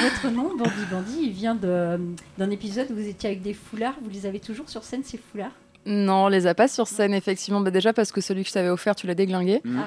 Votre 0.02 0.28
nom, 0.30 0.54
Bandit 0.56 0.84
Bandit, 0.90 1.18
il 1.22 1.32
vient 1.32 1.54
d'un 1.54 2.50
épisode 2.50 2.90
où 2.90 2.94
vous 2.94 3.08
étiez 3.08 3.30
avec 3.30 3.42
des 3.42 3.54
foulards. 3.54 3.94
Vous 4.02 4.10
les 4.10 4.26
avez 4.26 4.38
toujours 4.40 4.68
sur 4.68 4.84
scène, 4.84 5.02
ces 5.04 5.18
foulards? 5.18 5.50
Non, 5.86 6.24
on 6.24 6.28
les 6.28 6.46
a 6.46 6.54
pas 6.54 6.66
sur 6.68 6.86
scène, 6.86 7.12
effectivement. 7.14 7.60
Bah, 7.60 7.70
déjà 7.70 7.92
parce 7.92 8.10
que 8.12 8.20
celui 8.20 8.42
que 8.42 8.48
je 8.48 8.54
t'avais 8.54 8.68
offert, 8.70 8.94
tu 8.94 9.06
l'as 9.06 9.14
déglingué. 9.14 9.60
Mm. 9.64 9.80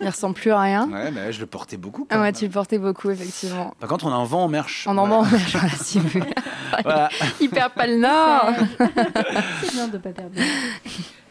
Il 0.00 0.08
ressemble 0.08 0.34
plus 0.34 0.50
à 0.50 0.60
rien. 0.60 0.90
Ouais, 0.90 1.10
bah, 1.10 1.30
je 1.30 1.40
le 1.40 1.46
portais 1.46 1.76
beaucoup. 1.76 2.06
Ah 2.10 2.20
ouais, 2.20 2.32
tu 2.32 2.44
le 2.46 2.50
portais 2.50 2.78
beaucoup, 2.78 3.10
effectivement. 3.10 3.74
Par 3.80 3.88
contre, 3.88 4.06
on 4.06 4.12
en 4.12 4.24
vend 4.24 4.44
en 4.44 4.48
merch. 4.48 4.86
En 4.86 4.96
en 4.98 5.06
Voilà. 5.06 5.28
voilà. 5.52 5.68
si 5.76 5.98
vous 5.98 6.08
voulez. 6.08 6.26
Voilà. 6.84 7.10
Il 7.40 7.50
perd 7.50 7.72
pas 7.74 7.86
le 7.86 7.98
nord. 7.98 8.46
C'est 9.62 9.72
bien 9.72 9.88
de 9.88 9.98
pas 9.98 10.08
perdre. 10.08 10.30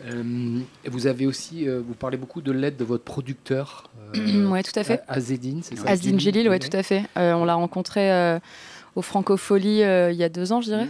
Euh, 0.06 0.60
vous 0.88 1.08
avez 1.08 1.26
aussi, 1.26 1.68
euh, 1.68 1.82
vous 1.86 1.94
parlez 1.96 2.18
beaucoup 2.18 2.42
de 2.42 2.52
l'aide 2.52 2.78
de 2.78 2.84
votre 2.84 3.04
producteur. 3.04 3.90
euh, 4.16 4.48
ouais, 4.48 4.62
tout 4.64 4.78
à 4.80 4.84
fait. 4.84 5.02
Azedine, 5.08 5.62
c'est 5.64 5.78
ça 5.78 5.90
Asdin 5.90 6.18
Gélil, 6.18 6.48
ouais, 6.50 6.60
tout 6.60 6.76
à 6.76 6.84
fait. 6.84 7.04
Euh, 7.18 7.34
on 7.34 7.46
l'a 7.46 7.54
rencontré 7.56 8.12
euh, 8.12 8.40
au 8.96 9.02
Francofolie 9.02 9.84
euh, 9.84 10.12
il 10.12 10.18
y 10.18 10.24
a 10.24 10.30
deux 10.30 10.52
ans, 10.54 10.62
je 10.62 10.68
dirais. 10.68 10.88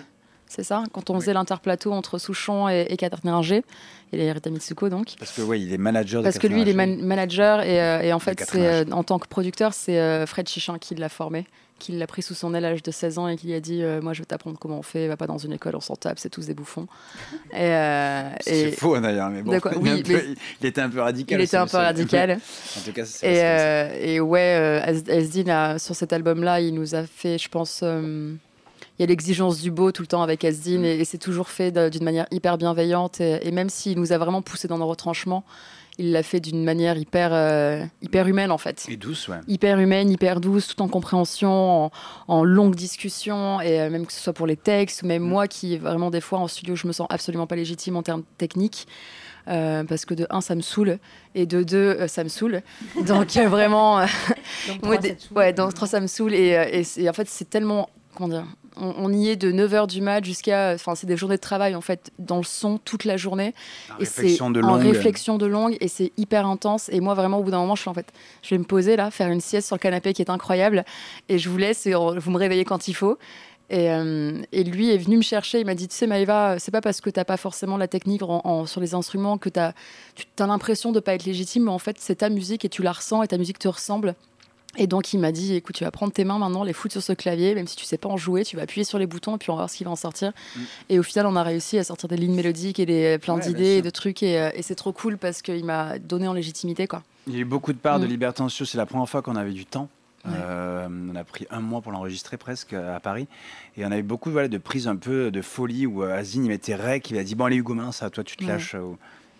C'est 0.54 0.64
ça, 0.64 0.84
quand 0.92 1.10
on 1.10 1.18
faisait 1.18 1.32
l'interplateau 1.34 1.94
entre 1.94 2.18
Souchon 2.18 2.68
et, 2.68 2.86
et 2.90 2.98
Catherine 2.98 3.30
Ringer, 3.32 3.64
et 4.12 4.18
les 4.18 4.30
Rita 4.34 4.50
Mitsuko 4.50 4.90
donc. 4.90 5.14
Parce 5.18 5.32
que 5.32 5.42
ouais, 5.42 5.62
il 5.62 5.72
est 5.72 5.78
manager. 5.78 6.22
de 6.22 6.26
Parce 6.26 6.40
que 6.40 6.48
lui, 6.48 6.62
il 6.64 6.68
est 6.68 6.74
man- 6.74 7.02
manager 7.02 7.62
et, 7.62 7.80
euh, 7.82 8.02
et 8.02 8.12
en 8.12 8.20
fait, 8.20 8.46
euh, 8.56 8.84
en 8.92 9.04
tant 9.04 9.18
que 9.18 9.30
producteur, 9.30 9.74
c'est 9.74 9.98
euh, 9.98 10.26
Fred 10.26 10.50
Chichin 10.50 10.78
qui 10.78 10.94
l'a 10.96 11.08
formé, 11.08 11.46
qui 11.80 11.94
l'a 11.94 12.06
pris 12.06 12.22
sous 12.22 12.34
son 12.34 12.54
aile 12.54 12.66
à 12.66 12.72
l'âge 12.72 12.84
de 12.84 12.92
16 12.92 13.18
ans 13.18 13.30
et 13.30 13.38
qui 13.38 13.48
lui 13.48 13.54
a 13.54 13.62
dit 13.62 13.82
Moi, 14.02 14.12
je 14.12 14.20
vais 14.20 14.26
t'apprendre 14.26 14.58
comment 14.60 14.80
on 14.80 14.82
fait, 14.82 15.08
va 15.08 15.16
pas 15.16 15.26
dans 15.28 15.38
une 15.38 15.54
école, 15.54 15.78
on 15.78 15.80
s'en 15.80 15.96
tape, 15.96 16.20
c'est 16.20 16.30
tous 16.30 16.46
des 16.48 16.54
bouffons. 16.54 16.88
C'est 17.54 18.72
faux 18.72 19.00
d'ailleurs, 19.00 19.30
mais 19.30 19.44
bon, 19.44 19.58
quoi? 19.62 19.72
Il, 19.80 19.88
est 19.88 19.92
un 19.92 19.96
Oui, 19.96 20.04
peu- 20.04 20.14
mais- 20.14 20.36
il 20.62 20.68
était 20.68 20.82
un 20.82 20.90
peu 20.90 21.00
radical. 21.00 21.40
il 21.40 21.44
était 21.44 21.56
un 21.58 21.68
peu 21.68 21.78
radical. 21.78 22.32
En 22.78 22.82
tout 22.82 22.92
cas, 22.92 23.06
c'est 23.06 23.98
Et, 24.04 24.16
et 24.16 24.20
ouais, 24.20 24.82
As- 24.84 25.10
Asdin, 25.10 25.78
sur 25.78 25.96
cet 25.96 26.12
album-là, 26.14 26.60
il 26.60 26.74
nous 26.74 26.94
a 26.96 27.04
fait, 27.04 27.38
je 27.38 27.48
pense, 27.50 27.84
y 29.02 29.04
a 29.04 29.08
l'exigence 29.08 29.62
du 29.62 29.72
beau 29.72 29.92
tout 29.92 30.02
le 30.04 30.08
temps 30.08 30.22
avec 30.22 30.44
Asdin, 30.46 30.84
et, 30.84 31.00
et 31.00 31.06
c'est 31.06 31.18
toujours 31.18 31.50
fait 31.50 31.72
d'une 31.90 32.04
manière 32.04 32.28
hyper 32.32 32.58
bienveillante. 32.58 33.20
Et, 33.22 33.48
et 33.48 33.52
même 33.52 33.70
s'il 33.70 34.00
nous 34.00 34.14
a 34.14 34.18
vraiment 34.18 34.42
poussé 34.42 34.68
dans 34.68 34.78
nos 34.78 34.88
retranchements, 34.88 35.44
il 35.98 36.14
l'a 36.14 36.24
fait 36.24 36.40
d'une 36.40 36.64
manière 36.64 36.98
hyper, 36.98 37.32
euh, 37.34 37.84
hyper 38.02 38.26
humaine 38.28 38.50
en 38.52 38.58
fait. 38.58 38.86
Et 38.90 38.96
douce, 38.96 39.28
ouais. 39.28 39.36
Hyper 39.48 39.78
humaine, 39.80 40.10
hyper 40.10 40.40
douce, 40.40 40.68
tout 40.68 40.82
en 40.82 40.88
compréhension, 40.88 41.86
en, 41.86 41.92
en 42.28 42.44
longue 42.44 42.76
discussion, 42.76 43.60
et 43.62 43.82
euh, 43.82 43.90
même 43.90 44.06
que 44.06 44.14
ce 44.14 44.20
soit 44.20 44.34
pour 44.34 44.48
les 44.48 44.56
textes, 44.56 45.04
ou 45.04 45.08
même 45.08 45.22
moi 45.22 45.48
qui, 45.48 45.78
vraiment, 45.78 46.10
des 46.10 46.22
fois, 46.22 46.40
en 46.40 46.48
studio, 46.48 46.76
je 46.76 46.88
me 46.88 46.94
sens 46.94 47.08
absolument 47.10 47.46
pas 47.46 47.56
légitime 47.58 47.98
en 47.98 48.04
termes 48.04 48.24
techniques. 48.38 48.88
euh, 49.48 49.84
parce 49.84 50.06
que 50.06 50.14
de 50.14 50.28
un, 50.30 50.40
ça 50.40 50.56
me 50.56 50.62
saoule, 50.62 50.98
et 51.36 51.46
de 51.46 51.64
deux, 51.64 51.78
euh, 51.78 52.08
ça 52.08 52.24
me 52.24 52.30
saoule. 52.30 52.62
Donc 53.06 53.32
vraiment, 53.36 54.06
te 54.06 55.08
saoule. 55.08 55.38
ouais, 55.38 55.54
dans 55.54 55.70
trois, 55.70 55.88
ça 55.88 56.00
me 56.00 56.08
saoule. 56.08 56.34
Et, 56.34 56.84
et, 56.98 57.10
en 57.10 57.14
fait, 57.14 57.28
c'est 57.28 57.50
tellement. 57.50 57.90
Comment 58.16 58.30
dire 58.30 58.46
on, 58.78 58.94
on 58.98 59.12
y 59.14 59.30
est 59.30 59.36
de 59.36 59.52
9h 59.52 59.88
du 59.88 60.02
mat 60.02 60.24
jusqu'à. 60.24 60.72
Enfin, 60.76 60.96
c'est 60.96 61.08
des 61.08 61.18
journées 61.18 61.36
de 61.36 61.42
travail, 61.42 61.76
en 61.76 61.82
fait, 61.82 62.12
dans 62.20 62.38
le 62.38 62.44
son 62.44 62.78
toute 62.78 63.06
la 63.06 63.18
journée. 63.18 63.54
En 63.90 63.96
et 63.96 64.00
réflexion 64.00 64.50
de 64.52 64.62
en 64.62 64.68
longue. 64.76 64.82
réflexion 64.82 65.38
de 65.38 65.46
longue. 65.46 65.78
Et 65.82 65.88
c'est 65.88 66.12
hyper 66.18 66.46
intense. 66.48 66.90
Et 66.90 67.00
moi, 67.00 67.14
vraiment, 67.14 67.38
au 67.40 67.44
bout 67.44 67.52
d'un 67.52 67.60
moment, 67.60 67.76
je 67.76 67.82
suis 67.82 67.90
en 67.90 67.94
fait. 67.94 68.12
Je 68.42 68.50
vais 68.56 68.58
me 68.60 68.64
poser 68.66 68.96
là, 68.96 69.12
faire 69.12 69.30
une 69.30 69.42
sieste 69.42 69.68
sur 69.68 69.76
le 69.76 69.80
canapé 69.82 70.14
qui 70.14 70.22
est 70.22 70.30
incroyable. 70.30 70.86
Et 71.30 71.38
je 71.38 71.50
vous 71.50 71.58
laisse 71.58 71.86
et 71.86 71.96
on- 71.96 72.18
vous 72.18 72.32
me 72.32 72.38
réveillez 72.38 72.66
quand 72.66 72.88
il 72.88 72.94
faut. 72.94 73.18
Et, 73.74 73.90
euh, 73.90 74.42
et 74.52 74.66
lui 74.66 74.90
est 74.92 74.98
venu 74.98 75.16
me 75.16 75.22
chercher. 75.22 75.62
Il 75.62 75.66
m'a 75.66 75.76
dit 75.76 75.88
Tu 75.88 75.96
sais, 75.96 76.06
Maëva, 76.06 76.60
c'est 76.60 76.72
pas 76.72 76.82
parce 76.82 77.00
que 77.00 77.10
t'as 77.10 77.24
pas 77.24 77.38
forcément 77.38 77.78
la 77.78 77.88
technique 77.88 78.22
en- 78.22 78.42
en- 78.44 78.66
sur 78.66 78.82
les 78.82 78.94
instruments 78.96 79.38
que 79.38 79.48
t'as- 79.48 79.74
tu 80.16 80.26
as 80.40 80.46
l'impression 80.48 80.92
de 80.92 81.00
pas 81.00 81.14
être 81.14 81.24
légitime, 81.26 81.64
mais 81.64 81.72
en 81.72 81.80
fait, 81.80 81.96
c'est 81.98 82.16
ta 82.16 82.30
musique 82.30 82.66
et 82.66 82.70
tu 82.70 82.84
la 82.84 82.92
ressens 82.92 83.24
et 83.24 83.28
ta 83.30 83.38
musique 83.38 83.60
te 83.60 83.70
ressemble. 83.70 84.16
Et 84.78 84.88
donc 84.88 85.14
il 85.14 85.20
m'a 85.20 85.32
dit, 85.32 85.56
écoute, 85.56 85.76
tu 85.76 85.84
vas 85.84 85.92
prendre 85.92 86.14
tes 86.14 86.24
mains 86.24 86.38
maintenant, 86.40 86.64
les 86.64 86.74
foutre 86.74 86.94
sur 86.94 87.04
ce 87.04 87.14
clavier, 87.14 87.54
même 87.56 87.68
si 87.68 87.76
tu 87.76 87.84
sais 87.86 87.98
pas 87.98 88.08
en 88.10 88.18
jouer, 88.18 88.44
tu 88.46 88.56
vas 88.56 88.64
appuyer 88.64 88.84
sur 88.86 88.98
les 89.00 89.06
boutons 89.08 89.36
et 89.36 89.38
puis 89.38 89.50
on 89.50 89.54
va 89.54 89.62
voir 89.64 89.70
ce 89.70 89.76
qui 89.78 89.84
va 89.84 89.92
en 89.92 89.96
sortir. 89.96 90.32
Mm. 90.56 90.60
Et 90.90 91.00
au 91.00 91.04
final, 91.04 91.26
on 91.26 91.36
a 91.36 91.44
réussi 91.44 91.78
à 91.78 91.84
sortir 91.84 92.08
des 92.10 92.18
lignes 92.18 92.36
mélodiques 92.36 92.80
et 92.80 92.86
des, 92.86 93.18
plein 93.18 93.36
Ouais, 93.36 93.42
d'idées 93.42 93.78
et 93.78 93.82
de 93.82 93.90
trucs. 93.90 94.24
Et, 94.24 94.40
euh, 94.40 94.50
et 94.56 94.62
c'est 94.62 94.76
trop 94.76 94.94
cool 94.94 95.18
parce 95.18 95.42
qu'il 95.42 95.66
m'a 95.66 96.00
donné 96.00 96.28
en 96.28 96.34
légitimité, 96.34 96.88
quoi. 96.88 97.04
Il 97.28 97.34
y 97.34 97.38
a 97.38 97.40
eu 97.40 97.46
beaucoup 97.46 97.74
de 97.74 97.78
parts 97.78 98.00
de 98.00 98.06
Mm. 98.06 98.10
liberté 98.10 98.42
en 98.42 98.50
studio. 98.50 98.66
C'est 98.66 98.78
la 98.78 98.86
première 98.86 99.08
fois 99.10 99.22
qu'on 99.22 99.36
avait 99.36 99.52
du 99.52 99.66
temps. 99.66 99.90
Ouais. 100.24 100.32
Euh, 100.36 100.88
on 101.12 101.16
a 101.16 101.24
pris 101.24 101.48
un 101.50 101.62
mois 101.62 101.82
pour 101.82 101.92
l'enregistrer 101.92 102.38
presque 102.38 102.74
à 102.74 103.00
Paris. 103.00 103.28
Et 103.76 103.86
on 103.86 103.92
a 103.92 103.98
eu 103.98 104.04
beaucoup 104.04 104.30
voilà, 104.32 104.48
de 104.48 104.58
prises 104.58 104.88
un 104.88 104.96
peu 104.96 105.32
de 105.32 105.42
folie 105.42 105.86
où 105.88 106.04
euh, 106.04 106.16
Azine 106.16 106.46
il 106.46 106.50
mettait 106.50 106.76
rec, 106.76 107.10
il 107.10 107.18
a 107.18 107.24
dit 107.24 107.34
Bon, 107.36 107.46
allez, 107.46 107.56
Hugo, 107.58 107.74
maintenant, 107.74 107.92
ça, 107.92 108.10
toi, 108.10 108.24
tu 108.24 108.38
te 108.38 108.44
Ouais. 108.44 108.52
lâches. 108.52 108.76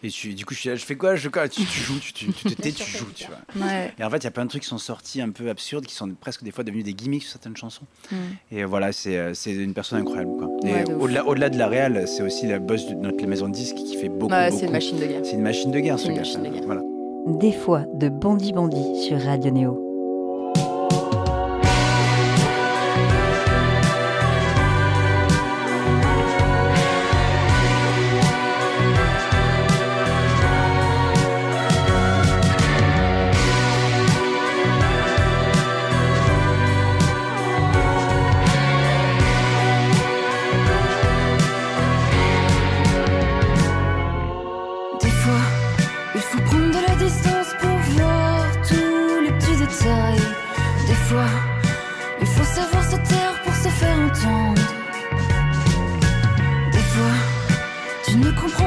Et 0.04 0.10
tu- 0.10 0.34
du 0.34 0.46
coup, 0.46 0.54
je, 0.56 0.60
suis 0.62 0.70
là, 0.70 0.76
je 0.76 0.84
fais 0.86 0.96
quoi? 0.96 1.16
Je 1.16 1.30
quoi? 1.30 1.48
Tu, 1.48 1.62
tu 1.64 1.80
joues, 1.80 2.00
tu, 2.00 2.12
tu, 2.14 2.32
tu 2.34 2.44
te 2.56 2.62
tais, 2.62 2.72
tu 2.72 2.84
joues. 2.84 3.06
Tu 3.16 3.26
guitare. 3.26 3.40
vois. 3.56 3.68
Ouais. 3.68 3.94
Et 4.00 4.04
en 4.04 4.10
fait, 4.10 4.18
il 4.18 4.24
y 4.24 4.28
a 4.28 4.32
plein 4.32 4.46
de 4.46 4.50
trucs 4.50 4.64
qui 4.64 4.68
sont 4.68 4.78
sortis 4.80 5.22
un 5.22 5.30
peu 5.30 5.50
absurdes, 5.50 5.86
qui 5.86 5.94
sont 5.94 6.10
presque 6.20 6.44
des 6.44 6.52
fois 6.52 6.64
devenus 6.64 6.84
des 6.84 6.94
gimmicks 6.94 7.24
sur 7.24 7.32
certaines 7.34 7.56
chansons. 7.56 7.84
Mm. 8.12 8.16
Et 8.52 8.64
voilà, 8.64 8.92
c'est 8.92 9.18
euh, 9.18 9.34
c'est 9.34 9.54
une 9.54 9.74
personne 9.74 10.00
incroyable. 10.00 10.32
Quoi. 10.38 10.48
Ouais, 10.64 10.84
et 10.88 10.94
au-delà 10.94 11.26
au-delà 11.26 11.50
de 11.50 11.58
la 11.58 11.68
réal, 11.68 12.08
c'est 12.08 12.24
aussi 12.24 12.48
la 12.48 12.60
boss 12.60 12.88
de 12.88 12.96
notre 12.96 13.26
maison 13.28 13.48
de 13.48 13.54
disques 13.54 13.76
qui 13.76 13.96
fait 13.96 14.10
beaucoup. 14.10 14.34
Ouais, 14.34 14.48
beaucoup. 14.48 14.60
c'est 14.60 14.66
une 14.66 14.72
machine 14.72 15.00
de 15.00 15.06
guerre. 15.06 15.22
C'est 15.24 15.34
une 15.34 15.42
machine 15.44 15.72
de 15.72 15.80
guerre, 15.80 16.00
ce 16.00 16.08
Une 16.08 16.14
gars. 16.14 16.22
machine 16.22 16.44
de 16.44 16.50
guerre. 16.50 16.64
Voilà. 16.66 16.82
Des 17.28 17.52
fois 17.52 17.86
de 17.94 18.10
Bandit 18.10 18.54
Bandit 18.54 19.04
sur 19.08 19.22
Radio 19.22 19.52
Néo. 19.52 19.88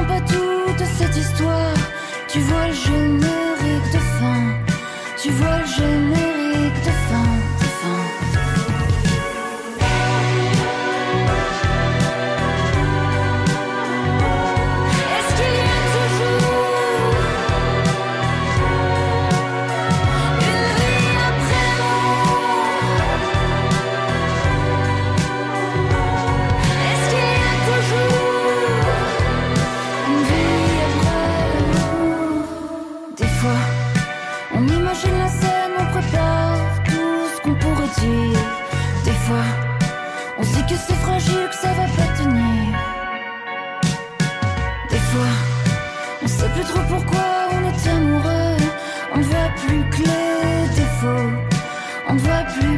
Ne 0.07 0.19
comprends 0.19 0.44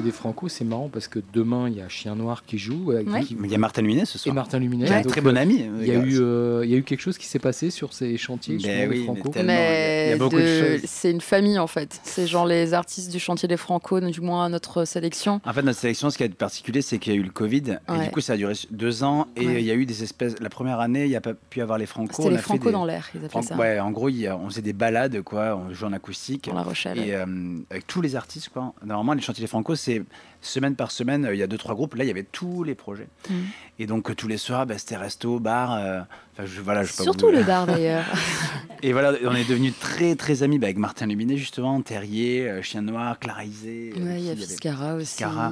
Des 0.01 0.11
Franco, 0.11 0.47
c'est 0.47 0.63
marrant 0.65 0.89
parce 0.91 1.07
que 1.07 1.19
demain 1.33 1.67
il 1.69 1.75
y 1.77 1.81
a 1.81 1.89
Chien 1.89 2.15
Noir 2.15 2.43
qui 2.45 2.57
joue 2.57 2.91
euh, 2.91 3.03
Ouais. 3.03 3.23
qui- 3.23 3.35
Mais 3.35 3.47
il 3.47 3.51
y 3.51 3.55
a 3.55 3.57
Martin 3.57 3.81
Luminet 3.81 4.05
ce 4.05 4.17
et 4.17 4.19
soir. 4.19 4.35
Martin 4.35 4.59
Luminet. 4.59 4.85
Qui 4.85 4.91
est 4.91 4.95
un 4.95 5.01
Donc, 5.01 5.11
très 5.11 5.21
bon 5.21 5.35
euh, 5.35 5.39
ami. 5.41 5.65
Il 5.81 5.87
y, 5.87 5.91
a 5.91 5.95
eu, 5.95 6.19
euh, 6.19 6.61
il 6.65 6.71
y 6.71 6.73
a 6.75 6.77
eu 6.77 6.83
quelque 6.83 7.01
chose 7.01 7.17
qui 7.17 7.25
s'est 7.27 7.39
passé 7.39 7.69
sur 7.69 7.93
ces 7.93 8.17
chantiers 8.17 8.57
Ben 8.63 8.89
oui, 8.89 9.03
Franco. 9.03 9.31
mais 9.43 10.07
il 10.07 10.11
y 10.11 10.13
a- 10.13 10.17
beaucoup 10.17 10.35
de 10.35 10.41
de- 10.41 10.77
choses. 10.77 10.81
c'est 10.89 11.11
une 11.11 11.21
famille 11.21 11.59
en 11.59 11.67
fait. 11.67 11.99
C'est 12.03 12.27
genre 12.27 12.45
les 12.45 12.73
artistes 12.73 13.11
du 13.11 13.19
chantier 13.19 13.47
des 13.47 13.57
Franco, 13.57 13.99
du 13.99 14.21
moins 14.21 14.49
notre 14.49 14.85
sélection. 14.85 15.41
En 15.45 15.53
fait, 15.53 15.61
notre 15.61 15.79
sélection, 15.79 16.09
ce 16.09 16.17
qui 16.17 16.23
est 16.23 16.29
particulier, 16.33 16.81
c'est 16.81 16.97
qu'il 16.99 17.13
y 17.13 17.15
a 17.15 17.19
eu 17.19 17.23
le 17.23 17.29
Covid. 17.31 17.77
Et 17.93 18.03
du 18.05 18.11
coup, 18.11 18.21
ça 18.21 18.33
a 18.33 18.37
duré 18.37 18.53
deux 18.71 19.03
ans. 19.03 19.27
Et 19.35 19.45
Ouais. 19.47 19.61
il 19.61 19.65
y 19.65 19.71
a 19.71 19.75
eu 19.75 19.85
des 19.85 20.03
espèces. 20.03 20.35
La 20.39 20.49
première 20.49 20.79
année, 20.79 21.03
il 21.05 21.09
n'y 21.09 21.15
a 21.15 21.21
pas 21.21 21.33
pu 21.33 21.61
avoir 21.61 21.77
les 21.77 21.85
Franco. 21.85 22.13
C'était 22.17 22.29
les 22.29 22.35
a 22.35 22.37
fait 22.39 22.43
Franco 22.43 22.65
des- 22.65 22.71
dans 22.71 22.85
l'air, 22.85 23.07
ils 23.13 23.17
appelaient 23.17 23.29
Fran- 23.29 23.41
ça. 23.41 23.55
Ouais, 23.55 23.79
en 23.79 23.91
gros, 23.91 24.09
il 24.09 24.17
y 24.19 24.27
a- 24.27 24.37
on 24.37 24.49
faisait 24.49 24.61
des 24.61 24.73
balades, 24.73 25.21
quoi. 25.21 25.55
On 25.57 25.73
jouait 25.73 25.87
en 25.87 25.93
acoustique. 25.93 26.45
Dans 26.49 26.55
La 26.55 26.63
Rochelle. 26.63 26.97
Et 26.99 27.13
euh, 27.13 27.25
avec 27.69 27.87
tous 27.87 28.01
les 28.01 28.15
artistes, 28.15 28.49
quoi. 28.49 28.73
Normalement, 28.85 29.13
les 29.13 29.21
chantiers 29.21 29.41
des 29.43 29.47
Franco, 29.47 29.75
c'est 29.87 30.03
semaine 30.41 30.75
par 30.75 30.91
semaine, 30.91 31.25
euh, 31.25 31.33
il 31.35 31.39
y 31.39 31.43
a 31.43 31.47
deux, 31.47 31.57
trois 31.57 31.75
groupes. 31.75 31.95
Là, 31.95 32.03
il 32.03 32.07
y 32.07 32.11
avait 32.11 32.23
tous 32.23 32.63
les 32.63 32.75
projets. 32.75 33.07
Mm. 33.29 33.33
Et 33.79 33.87
donc, 33.87 34.09
euh, 34.09 34.15
tous 34.15 34.27
les 34.27 34.37
soirs, 34.37 34.65
bah, 34.65 34.77
c'était 34.77 34.97
resto, 34.97 35.39
bar. 35.39 35.73
euh, 35.73 36.01
je, 36.45 36.61
voilà, 36.61 36.83
je 36.83 36.91
Surtout 36.93 37.29
le 37.31 37.43
bar 37.43 37.65
d'ailleurs. 37.65 38.05
Et 38.83 38.93
voilà, 38.93 39.13
on 39.23 39.33
est 39.33 39.47
devenus 39.49 39.73
très, 39.79 40.15
très 40.15 40.43
amis 40.43 40.59
bah, 40.59 40.67
avec 40.67 40.77
Martin 40.77 41.07
Luminet, 41.07 41.37
justement, 41.37 41.81
Terrier, 41.81 42.47
euh, 42.47 42.61
Chien 42.61 42.81
Noir, 42.83 43.17
Clarisé. 43.19 43.93
euh, 43.97 44.03
Ouais, 44.05 44.19
il 44.19 44.25
y 44.25 44.29
a 44.29 44.35
Fiscara 44.35 44.95
aussi. 44.95 45.17
Fiscara. 45.17 45.51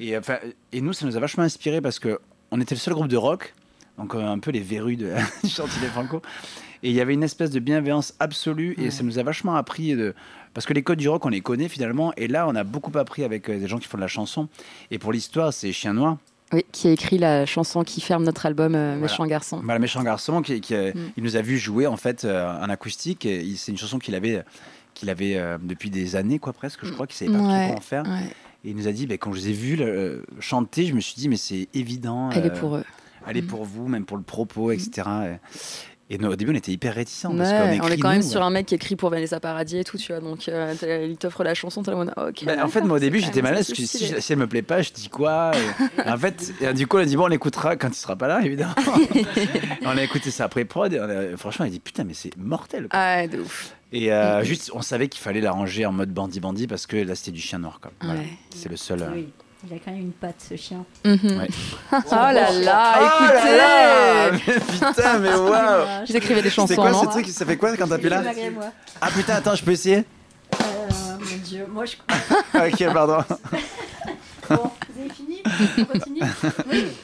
Et, 0.00 0.14
et 0.72 0.80
nous, 0.80 0.92
ça 0.92 1.06
nous 1.06 1.16
a 1.16 1.20
vachement 1.20 1.44
inspiré 1.44 1.80
parce 1.80 1.98
que 1.98 2.18
on 2.50 2.60
était 2.60 2.74
le 2.74 2.80
seul 2.80 2.94
groupe 2.94 3.08
de 3.08 3.16
rock, 3.16 3.54
donc 3.98 4.14
un 4.14 4.38
peu 4.38 4.50
les 4.50 4.60
verrues 4.60 4.96
de 4.96 5.12
du 5.44 5.50
chantier 5.50 5.80
des 5.80 5.88
Franco. 5.88 6.22
Et 6.82 6.90
il 6.90 6.94
y 6.94 7.00
avait 7.00 7.14
une 7.14 7.22
espèce 7.22 7.50
de 7.50 7.60
bienveillance 7.60 8.14
absolue 8.20 8.74
et 8.78 8.90
ça 8.90 9.02
nous 9.02 9.18
a 9.18 9.22
vachement 9.22 9.56
appris 9.56 9.94
de. 9.96 10.14
Parce 10.54 10.64
que 10.66 10.72
les 10.72 10.82
codes 10.82 10.98
du 10.98 11.08
rock, 11.08 11.26
on 11.26 11.28
les 11.28 11.40
connaît 11.40 11.68
finalement. 11.68 12.12
Et 12.16 12.28
là, 12.28 12.46
on 12.48 12.54
a 12.54 12.64
beaucoup 12.64 12.96
appris 12.96 13.24
avec 13.24 13.50
euh, 13.50 13.58
des 13.58 13.66
gens 13.66 13.78
qui 13.78 13.88
font 13.88 13.98
de 13.98 14.02
la 14.02 14.08
chanson. 14.08 14.48
Et 14.90 14.98
pour 14.98 15.12
l'histoire, 15.12 15.52
c'est 15.52 15.72
Chien 15.72 15.92
Noir, 15.94 16.16
Oui, 16.52 16.64
qui 16.72 16.86
a 16.88 16.92
écrit 16.92 17.18
la 17.18 17.44
chanson 17.46 17.82
qui 17.82 18.00
ferme 18.00 18.22
notre 18.24 18.46
album 18.46 18.74
euh, 18.74 18.90
Voilà. 18.92 19.02
Méchant 19.02 19.26
Garçon. 19.26 19.60
le 19.66 19.78
méchant 19.78 20.02
garçon, 20.02 20.42
qui, 20.42 20.60
qui, 20.60 20.74
euh, 20.74 20.92
Mm. 20.94 20.98
il 21.16 21.22
nous 21.24 21.36
a 21.36 21.42
vu 21.42 21.58
jouer 21.58 21.86
en 21.88 21.96
fait 21.96 22.24
euh, 22.24 22.48
en 22.60 22.68
acoustique. 22.70 23.26
C'est 23.56 23.72
une 23.72 23.78
chanson 23.78 23.98
qu'il 23.98 24.14
avait, 24.14 24.44
qu'il 24.94 25.10
avait 25.10 25.36
euh, 25.36 25.58
depuis 25.60 25.90
des 25.90 26.14
années, 26.16 26.38
quoi, 26.38 26.52
presque. 26.52 26.84
Je 26.86 26.92
crois 26.92 27.06
qu'il 27.08 27.16
savait 27.16 27.32
pas 27.32 27.38
trop 27.38 27.48
Ouais, 27.48 27.66
comment 27.68 27.80
faire. 27.80 28.04
ouais. 28.04 28.30
Et 28.66 28.70
il 28.70 28.76
nous 28.76 28.86
a 28.88 28.92
dit, 28.92 29.06
bah, 29.06 29.18
quand 29.18 29.32
je 29.32 29.40
les 29.40 29.48
ai 29.50 29.52
vus 29.52 29.76
euh, 29.80 30.22
chanter, 30.40 30.86
je 30.86 30.94
me 30.94 31.00
suis 31.00 31.16
dit, 31.16 31.28
mais 31.28 31.36
c'est 31.36 31.68
évident. 31.74 32.30
Elle 32.30 32.46
est 32.46 32.50
euh, 32.50 32.60
pour 32.60 32.76
eux. 32.76 32.84
aller 33.26 33.42
Mm. 33.42 33.46
pour 33.48 33.64
vous, 33.64 33.88
même 33.88 34.04
pour 34.06 34.16
le 34.16 34.22
propos, 34.22 34.70
etc. 34.70 35.02
Et, 35.02 35.36
et 36.10 36.18
nous, 36.18 36.28
au 36.30 36.36
début, 36.36 36.52
on 36.52 36.54
était 36.54 36.70
hyper 36.72 36.94
réticents. 36.94 37.32
Ouais, 37.32 37.38
parce 37.38 37.50
qu'on 37.50 37.86
on 37.86 37.88
est 37.90 37.98
quand 37.98 38.10
même 38.10 38.20
nous, 38.22 38.28
sur 38.28 38.42
un 38.42 38.50
mec 38.50 38.66
qui 38.66 38.74
écrit 38.74 38.94
pour 38.94 39.08
Vanessa 39.10 39.40
Paradis 39.40 39.78
et 39.78 39.84
tout, 39.84 39.96
tu 39.96 40.12
vois. 40.12 40.20
Donc, 40.20 40.48
euh, 40.48 40.74
t'as- 40.78 41.02
il 41.02 41.16
t'offre 41.16 41.42
la 41.44 41.54
chanson, 41.54 41.82
en 41.88 41.96
mode, 41.96 42.12
ah, 42.16 42.26
ok. 42.28 42.44
Bah, 42.44 42.52
en 42.62 42.68
fait, 42.68 42.82
moi, 42.82 42.96
au 42.96 43.00
début, 43.00 43.20
j'étais 43.20 43.40
quand 43.40 43.44
même 43.44 43.44
mal 43.44 43.54
à 43.54 43.56
l'aise 43.58 43.66
ça, 43.68 43.74
parce 43.76 43.90
que 43.92 43.98
si, 44.16 44.22
si 44.22 44.32
elle 44.32 44.38
me 44.38 44.46
plaît 44.46 44.62
pas, 44.62 44.82
je 44.82 44.92
dis 44.92 45.08
quoi 45.08 45.52
et, 46.04 46.08
en 46.10 46.18
fait, 46.18 46.52
et 46.60 46.72
du 46.74 46.86
coup, 46.86 46.98
on 46.98 47.00
a 47.00 47.04
dit, 47.06 47.16
bon, 47.16 47.24
on 47.24 47.28
l'écoutera 47.28 47.76
quand 47.76 47.88
il 47.88 47.94
sera 47.94 48.16
pas 48.16 48.28
là, 48.28 48.40
évidemment. 48.44 48.74
On 49.86 49.96
a 49.98 50.02
écouté 50.02 50.30
ça 50.30 50.44
après 50.44 50.64
prod. 50.64 50.92
Et 50.92 51.00
on 51.00 51.04
a- 51.04 51.36
franchement, 51.36 51.64
on 51.64 51.68
a 51.68 51.70
dit, 51.70 51.80
putain, 51.80 52.04
mais 52.04 52.14
c'est 52.14 52.36
mortel. 52.36 52.88
quoi. 52.88 52.98
Ah, 52.98 53.26
de 53.26 53.38
ouf. 53.40 53.74
Et 53.92 54.12
euh, 54.12 54.42
juste, 54.42 54.70
on 54.74 54.82
savait 54.82 55.08
qu'il 55.08 55.20
fallait 55.22 55.40
l'arranger 55.40 55.86
en 55.86 55.92
mode 55.92 56.10
bandit-bandit 56.10 56.66
parce 56.66 56.86
que 56.86 56.96
là, 56.96 57.14
c'était 57.14 57.30
du 57.30 57.40
chien 57.40 57.58
noir. 57.60 57.78
Quoi. 57.80 57.92
Voilà. 58.02 58.20
Ouais. 58.20 58.26
C'est 58.54 58.68
le 58.68 58.76
seul. 58.76 59.02
euh, 59.02 59.08
Oui, 59.14 59.28
il 59.66 59.74
a 59.74 59.78
quand 59.84 59.90
même 59.92 60.00
une 60.00 60.12
patte, 60.12 60.40
ce 60.48 60.56
chien. 60.56 60.84
Mhm. 61.04 61.38
Ouais. 61.38 61.48
oh 61.92 61.98
là 62.12 62.32
là, 62.32 62.50
Oh 62.52 63.24
là 63.24 63.56
là 63.56 64.28
écoutez 64.28 64.52
Mais 64.52 64.60
Putain, 64.94 65.18
mais 65.20 65.34
waouh 65.34 65.86
Ils 66.08 66.16
écrivaient 66.16 66.42
des 66.42 66.48
C'est 66.50 66.54
chansons, 66.54 66.74
quoi 66.76 66.92
ce 66.92 67.04
non 67.04 67.10
truc 67.10 67.26
Ça 67.28 67.44
fait 67.46 67.56
quoi 67.56 67.76
quand 67.76 67.86
t'appuies 67.88 68.08
là 68.08 68.20
Malgré 68.22 68.50
moi. 68.50 68.66
Ah 69.00 69.08
putain, 69.10 69.34
attends, 69.34 69.54
je 69.54 69.64
peux 69.64 69.72
essayer 69.72 69.98
Euh, 70.54 71.16
mon 71.18 71.36
dieu, 71.44 71.66
moi 71.70 71.84
je. 71.84 71.96
Ok, 72.54 72.92
pardon. 72.92 73.18
Bon, 74.50 74.70
vous 74.90 75.00
avez 75.00 75.08
fini 75.10 75.38
On 75.78 75.84
continue 75.86 76.20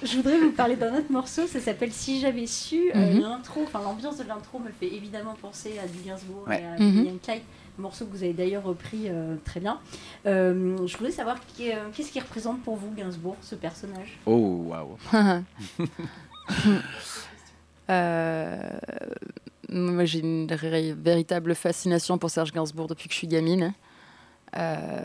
je- 0.03 0.17
voudrais 0.17 0.39
vous 0.39 0.51
parler 0.53 0.77
d'un 0.77 0.93
autre 0.95 1.11
morceau, 1.11 1.47
ça 1.47 1.59
s'appelle 1.59 1.91
Si 1.91 2.21
j'avais 2.21 2.47
su. 2.47 2.91
Euh, 2.95 3.15
Mhm. 3.15 3.21
l'intro, 3.23 3.63
enfin 3.67 3.81
l'ambiance 3.83 4.19
de 4.19 4.25
l'intro 4.25 4.59
me 4.59 4.69
fait 4.79 4.95
évidemment 4.95 5.35
penser 5.41 5.79
à 5.83 5.87
du 5.87 5.99
Gainsbourg 6.07 6.45
Ouais. 6.47 6.61
et 6.61 6.65
à 6.67 6.73
and 6.85 7.17
Clyde, 7.25 7.43
un 7.79 7.83
morceau 7.83 8.07
que 8.07 8.11
vous 8.11 8.23
avez 8.23 8.33
d'ailleurs 8.33 8.65
repris 8.65 9.09
euh, 9.09 9.37
très 9.45 9.61
bien. 9.61 9.79
Euh, 10.27 10.87
je 10.87 10.97
voulais 10.97 11.11
savoir 11.11 11.37
euh, 11.61 11.89
qu'est-ce 11.95 12.13
qui 12.13 12.21
représente 12.21 12.63
pour 12.63 12.77
vous 12.77 12.91
Gainsbourg, 12.93 13.37
ce 13.41 13.55
personnage? 13.55 14.19
Oh, 14.27 14.65
waouh. 14.67 14.97
Moi, 19.73 20.05
j'ai 20.05 20.19
une 20.21 20.47
véritable 20.47 21.55
fascination 21.55 22.19
pour 22.19 22.31
Serge 22.31 22.53
Gainsbourg 22.53 22.89
depuis 22.89 23.09
que 23.09 23.15
je 23.15 23.19
suis 23.19 23.29
gamine. 23.29 23.73
Euh, 24.57 24.99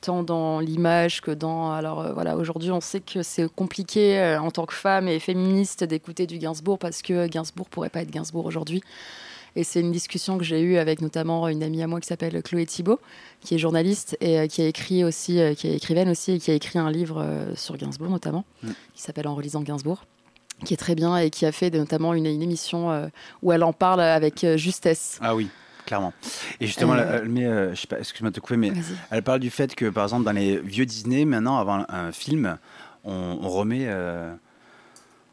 tant 0.00 0.24
dans 0.24 0.58
l'image 0.58 1.20
que 1.20 1.30
dans. 1.30 1.70
Alors 1.70 2.00
euh, 2.00 2.12
voilà, 2.12 2.36
aujourd'hui, 2.36 2.72
on 2.72 2.80
sait 2.80 3.00
que 3.00 3.22
c'est 3.22 3.48
compliqué 3.48 4.18
euh, 4.18 4.40
en 4.40 4.50
tant 4.50 4.66
que 4.66 4.74
femme 4.74 5.06
et 5.06 5.20
féministe 5.20 5.84
d'écouter 5.84 6.26
du 6.26 6.38
Gainsbourg 6.38 6.76
parce 6.76 7.00
que 7.00 7.28
Gainsbourg 7.28 7.68
pourrait 7.68 7.88
pas 7.88 8.02
être 8.02 8.10
Gainsbourg 8.10 8.46
aujourd'hui. 8.46 8.82
Et 9.56 9.64
c'est 9.64 9.80
une 9.80 9.92
discussion 9.92 10.38
que 10.38 10.44
j'ai 10.44 10.60
eue 10.60 10.76
avec 10.76 11.00
notamment 11.00 11.48
une 11.48 11.62
amie 11.62 11.82
à 11.82 11.86
moi 11.86 12.00
qui 12.00 12.06
s'appelle 12.06 12.40
Chloé 12.42 12.66
Thibault, 12.66 13.00
qui 13.40 13.54
est 13.54 13.58
journaliste 13.58 14.16
et 14.20 14.38
euh, 14.38 14.46
qui 14.46 14.62
a 14.62 14.66
écrit 14.66 15.02
aussi, 15.04 15.40
euh, 15.40 15.54
qui 15.54 15.66
est 15.68 15.74
écrivaine 15.76 16.08
aussi 16.08 16.32
et 16.32 16.38
qui 16.38 16.50
a 16.50 16.54
écrit 16.54 16.78
un 16.78 16.90
livre 16.90 17.20
euh, 17.20 17.54
sur 17.56 17.76
Gainsbourg 17.76 18.10
notamment, 18.10 18.44
Mm. 18.62 18.68
qui 18.94 19.02
s'appelle 19.02 19.26
En 19.28 19.34
relisant 19.34 19.62
Gainsbourg 19.62 20.04
qui 20.64 20.74
est 20.74 20.76
très 20.76 20.94
bien 20.94 21.16
et 21.16 21.30
qui 21.30 21.46
a 21.46 21.52
fait 21.52 21.70
notamment 21.70 22.12
une, 22.12 22.26
une 22.26 22.42
émission 22.42 23.10
où 23.42 23.50
elle 23.50 23.62
en 23.64 23.72
parle 23.72 24.02
avec 24.02 24.44
justesse. 24.56 25.18
Ah 25.22 25.34
oui, 25.34 25.48
clairement. 25.86 26.12
Et 26.60 26.66
justement, 26.66 26.92
Euh, 26.92 27.24
euh, 27.24 27.74
je 27.74 27.80
sais 27.80 27.86
pas, 27.86 27.98
excuse-moi 27.98 28.28
de 28.30 28.34
te 28.34 28.40
couper, 28.40 28.58
mais 28.58 28.70
elle 29.10 29.22
parle 29.22 29.40
du 29.40 29.48
fait 29.48 29.74
que, 29.74 29.88
par 29.88 30.04
exemple, 30.04 30.24
dans 30.24 30.32
les 30.32 30.58
vieux 30.58 30.84
Disney, 30.84 31.24
maintenant, 31.24 31.56
avant 31.56 31.86
un 31.88 32.12
film, 32.12 32.58
on, 33.04 33.38
on 33.40 33.48
remet. 33.48 33.86
euh, 33.86 34.34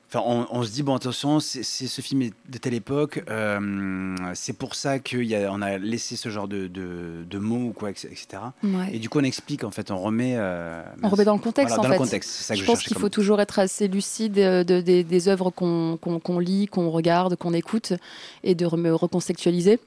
Enfin, 0.09 0.23
on, 0.25 0.47
on 0.51 0.63
se 0.63 0.71
dit, 0.71 0.83
bon, 0.83 0.95
attention, 0.95 1.41
c'est 1.41 1.63
ce 1.63 2.01
film 2.01 2.21
est 2.21 2.33
de 2.47 2.57
telle 2.57 2.73
époque, 2.73 3.21
euh, 3.29 4.15
c'est 4.35 4.53
pour 4.57 4.73
ça 4.75 4.99
qu'on 4.99 5.61
a, 5.61 5.65
a 5.65 5.77
laissé 5.77 6.15
ce 6.15 6.29
genre 6.29 6.47
de, 6.47 6.67
de, 6.67 7.25
de 7.29 7.37
mots 7.39 7.69
ou 7.69 7.73
quoi, 7.73 7.89
etc. 7.89 8.15
Ouais. 8.63 8.87
Et 8.93 8.99
du 8.99 9.09
coup, 9.09 9.19
on 9.19 9.23
explique, 9.23 9.65
en 9.65 9.71
fait, 9.71 9.91
on 9.91 9.97
remet. 9.97 10.35
euh, 10.37 10.81
On 11.03 11.09
remet 11.09 11.25
dans 11.25 11.33
le 11.35 11.41
contexte, 11.41 11.75
voilà, 11.75 11.81
en 11.81 11.83
dans 11.83 11.89
fait. 11.89 11.99
le 11.99 12.05
contexte, 12.05 12.29
ça 12.29 12.53
que 12.53 12.59
je 12.59 12.63
je, 12.63 12.71
pense 12.71 12.83
qu'il 12.83 12.97
faut 12.97 13.09
toujours 13.09 13.41
être 13.41 13.59
assez 13.59 13.89
lucide 13.89 14.37
euh, 14.39 14.63
de- 14.63 14.79
des- 14.79 15.27
œuvres 15.27 15.49
qu'on 15.49 16.39
lit, 16.39 16.67
qu'on 16.67 16.89
regarde, 16.89 17.35
qu'on 17.35 17.51
écoute, 17.53 17.91
et 18.45 18.55
de 18.55 18.65
me 18.77 18.93
recontextualiser. 18.95 19.77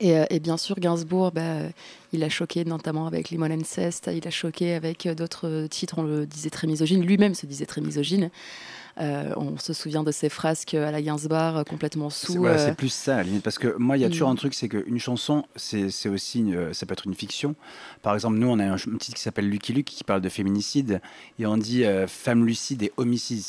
Et, 0.00 0.14
et 0.30 0.40
bien 0.40 0.56
sûr, 0.56 0.76
Gainsbourg, 0.80 1.32
bah, 1.32 1.56
il 2.14 2.24
a 2.24 2.28
choqué 2.30 2.64
notamment 2.64 3.06
avec 3.08 3.28
Limon 3.28 3.50
Incest, 3.50 4.08
il 4.14 4.26
a 4.26 4.30
choqué 4.30 4.72
avec 4.74 5.06
d'autres 5.08 5.66
titres, 5.68 5.96
on 5.98 6.02
le 6.04 6.24
disait 6.26 6.48
très 6.48 6.66
misogyne, 6.66 7.02
lui-même 7.04 7.34
se 7.34 7.44
disait 7.44 7.66
très 7.66 7.80
misogyne. 7.82 8.30
Euh, 8.98 9.32
on 9.36 9.56
se 9.58 9.72
souvient 9.72 10.02
de 10.02 10.10
ses 10.12 10.28
frasques 10.28 10.74
à 10.74 10.90
la 10.90 11.00
Gainsbar, 11.02 11.58
euh, 11.58 11.62
complètement 11.64 12.10
C'est 12.10 12.26
sous. 12.26 12.34
voilà, 12.38 12.56
euh, 12.60 12.66
c'est 12.66 12.74
plus 12.76 12.92
ça, 12.92 13.14
à 13.14 13.16
la 13.18 13.22
limite. 13.24 13.42
Parce 13.42 13.58
que 13.58 13.74
moi, 13.78 13.96
il 13.96 14.00
y 14.00 14.04
a 14.04 14.08
toujours 14.10 14.28
Mm. 14.28 14.32
un 14.32 14.36
truc, 14.36 14.54
c'est 14.54 14.68
qu'une 14.68 14.98
chanson, 14.98 15.44
c'est 15.56 16.08
aussi, 16.08 16.40
une- 16.40 16.74
ça 16.74 16.86
peut 16.86 16.92
être 16.92 17.06
une 17.06 17.14
fiction. 17.14 17.54
Par 18.02 18.14
exemple, 18.14 18.36
nous, 18.38 18.48
on 18.48 18.58
a 18.58 18.64
un, 18.64 18.76
titre 18.76 19.14
qui 19.16 19.22
s'appelle 19.22 19.48
Lucky 19.48 19.72
Luke 19.72 19.86
qui 19.86 20.04
parle 20.04 20.20
de 20.20 20.28
féminicide. 20.28 21.00
Et 21.38 21.46
on 21.46 21.56
dit 21.56 21.84
femme 22.06 22.44
lucide 22.46 22.82
et 22.82 22.92
homicide. 22.96 23.42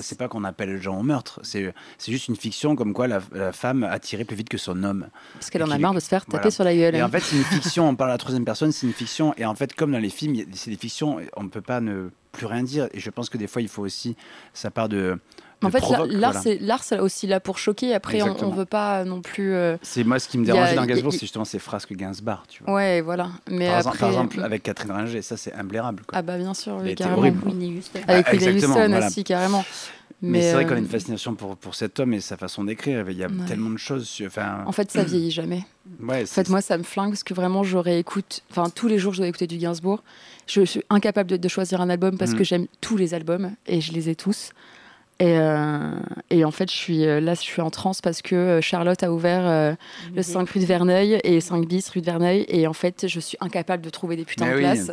C'est 0.00 0.18
pas 0.18 0.28
qu'on 0.28 0.44
appelle 0.44 0.70
les 0.74 0.80
gens 0.80 0.98
au 0.98 1.02
meurtre. 1.02 1.40
C'est 1.42 1.72
juste 2.08 2.28
une 2.28 2.36
fiction 2.36 2.76
comme 2.76 2.92
quoi 2.92 3.06
la, 3.08 3.20
la 3.32 3.52
femme 3.52 3.82
a 3.84 3.98
tiré 3.98 4.24
plus 4.24 4.36
vite 4.36 4.48
que 4.48 4.58
son 4.58 4.82
homme. 4.84 5.08
parce 5.34 5.50
qu'elle 5.50 5.62
en 5.62 5.70
a 5.70 5.78
marre 5.78 5.94
de 5.94 6.00
se 6.00 6.08
faire 6.08 6.24
taper 6.24 6.36
Voilà. 6.38 6.50
sur 6.50 6.64
la 6.64 6.74
gueule. 6.74 6.94
Et 6.96 7.02
en 7.02 7.08
fait, 7.08 7.20
c'est 7.20 7.36
une 7.36 7.44
fiction. 7.44 7.88
On 7.88 7.94
parle 7.96 8.10
à 8.10 8.14
la 8.14 8.18
troisième 8.18 8.44
personne, 8.44 8.72
c'est 8.72 8.86
une 8.86 8.92
fiction. 8.92 9.34
Et 9.36 9.44
en 9.44 9.54
fait, 9.54 9.74
comme 9.74 9.92
dans 9.92 9.98
les 9.98 10.10
films, 10.10 10.36
c'est 10.54 10.70
des 10.70 10.76
fictions. 10.76 11.18
On 11.36 11.42
ne 11.44 11.48
peut 11.48 11.60
pas 11.60 11.80
ne 11.80 12.10
plus 12.32 12.46
rien 12.46 12.62
dire. 12.62 12.88
Et 12.92 13.00
je 13.00 13.10
pense 13.10 13.28
que 13.28 13.38
des 13.38 13.46
fois, 13.46 13.62
il 13.62 13.68
faut 13.68 13.82
aussi. 13.82 14.16
Ça 14.54 14.70
part 14.70 14.88
de. 14.88 15.18
en 15.62 15.70
fait, 15.70 15.80
l'art, 15.80 16.06
voilà. 16.06 16.32
c'est 16.34 16.58
l'art, 16.58 16.82
c'est 16.82 16.98
aussi 16.98 17.26
là 17.26 17.40
pour 17.40 17.58
choquer. 17.58 17.94
Après, 17.94 18.22
on, 18.22 18.36
on 18.44 18.50
veut 18.50 18.64
pas 18.64 19.04
non 19.04 19.20
plus. 19.20 19.54
euh, 19.54 19.76
C'est 19.82 20.04
moi 20.04 20.18
ce 20.18 20.28
qui 20.28 20.38
me 20.38 20.44
dérangeait 20.44 20.74
dans 20.74 20.86
Gainsbourg, 20.86 21.12
c'est 21.12 21.20
justement 21.20 21.44
ces 21.44 21.58
frasques 21.58 21.92
Gainsbar. 21.94 22.44
Tu 22.48 22.62
vois. 22.64 22.74
Ouais, 22.74 23.00
voilà. 23.00 23.30
Mais 23.48 23.68
par, 23.68 23.78
exemple, 23.78 23.88
après, 23.88 23.98
par 23.98 24.08
exemple, 24.10 24.40
mm. 24.40 24.44
avec 24.44 24.62
Catherine 24.62 24.90
Ringer, 24.92 25.22
ça 25.22 25.36
c'est 25.36 25.52
imblairable. 25.54 26.02
quoi. 26.06 26.18
ah 26.18 26.22
bah 26.22 26.38
bien 26.38 26.54
sûr, 26.54 26.78
oui, 26.82 26.94
carrément. 26.94 27.18
horrible. 27.18 27.38
Avec 27.38 27.46
Whitney 27.46 27.82
exactement, 28.34 28.74
Houston 28.74 28.88
voilà. 28.88 29.06
aussi, 29.06 29.24
carrément. 29.24 29.64
Mais, 30.22 30.42
c'est 30.42 30.52
vrai 30.52 30.64
euh, 30.64 30.68
qu'on 30.68 30.74
a 30.74 30.78
une 30.78 30.86
fascination 30.86 31.34
pour, 31.34 31.56
pour 31.56 31.74
cet 31.74 31.98
homme 31.98 32.12
et 32.12 32.20
sa 32.20 32.36
façon 32.36 32.62
d'écrire. 32.64 33.08
Il 33.10 33.16
y 33.16 33.24
a 33.24 33.28
Ouais. 33.28 33.46
tellement 33.46 33.70
de 33.70 33.78
choses. 33.78 34.20
Enfin, 34.26 34.62
En 34.66 34.72
fait, 34.72 34.90
ça 34.90 35.02
vieillit 35.04 35.30
jamais. 35.30 35.64
ouais, 36.02 36.22
En 36.22 36.26
fait, 36.26 36.48
moi, 36.50 36.60
ça 36.60 36.76
me 36.76 36.82
flingue 36.82 37.10
parce 37.10 37.24
que 37.24 37.32
vraiment, 37.32 37.62
je 37.64 37.76
réécoute. 37.78 38.42
Enfin, 38.50 38.68
tous 38.68 38.86
les 38.86 38.98
jours, 38.98 39.12
je 39.14 39.18
dois 39.18 39.28
écouter 39.28 39.46
du 39.46 39.56
Gainsbourg. 39.56 40.02
Je 40.46 40.62
suis 40.62 40.82
incapable 40.90 41.30
de, 41.30 41.36
de 41.36 41.48
choisir 41.48 41.80
un 41.80 41.88
album 41.88 42.18
parce 42.18 42.32
Mm. 42.32 42.36
que 42.36 42.44
j'aime 42.44 42.66
tous 42.80 42.96
les 42.98 43.14
albums 43.14 43.52
et 43.66 43.80
je 43.80 43.92
les 43.92 44.08
ai 44.10 44.14
tous. 44.14 44.50
Et, 45.20 45.36
euh, 45.38 45.90
et 46.30 46.44
en 46.46 46.50
fait, 46.50 46.70
je 46.70 46.74
suis 46.76 47.04
euh, 47.06 47.20
là, 47.20 47.34
je 47.34 47.40
suis 47.40 47.60
en 47.60 47.68
transe 47.68 48.00
parce 48.00 48.22
que 48.22 48.34
euh, 48.34 48.60
Charlotte 48.62 49.02
a 49.02 49.12
ouvert 49.12 49.42
euh, 49.46 49.74
le 50.16 50.22
5 50.22 50.48
rue 50.48 50.60
de 50.60 50.64
Verneuil 50.64 51.20
et 51.24 51.42
5 51.42 51.66
bis 51.66 51.88
rue 51.90 52.00
de 52.00 52.06
Verneuil. 52.06 52.46
Et 52.48 52.66
en 52.66 52.72
fait, 52.72 53.06
je 53.06 53.20
suis 53.20 53.36
incapable 53.40 53.82
de 53.84 53.90
trouver 53.90 54.16
des 54.16 54.24
putains 54.24 54.46
Mais 54.46 54.52
de 54.52 54.56
oui. 54.56 54.62
places. 54.62 54.92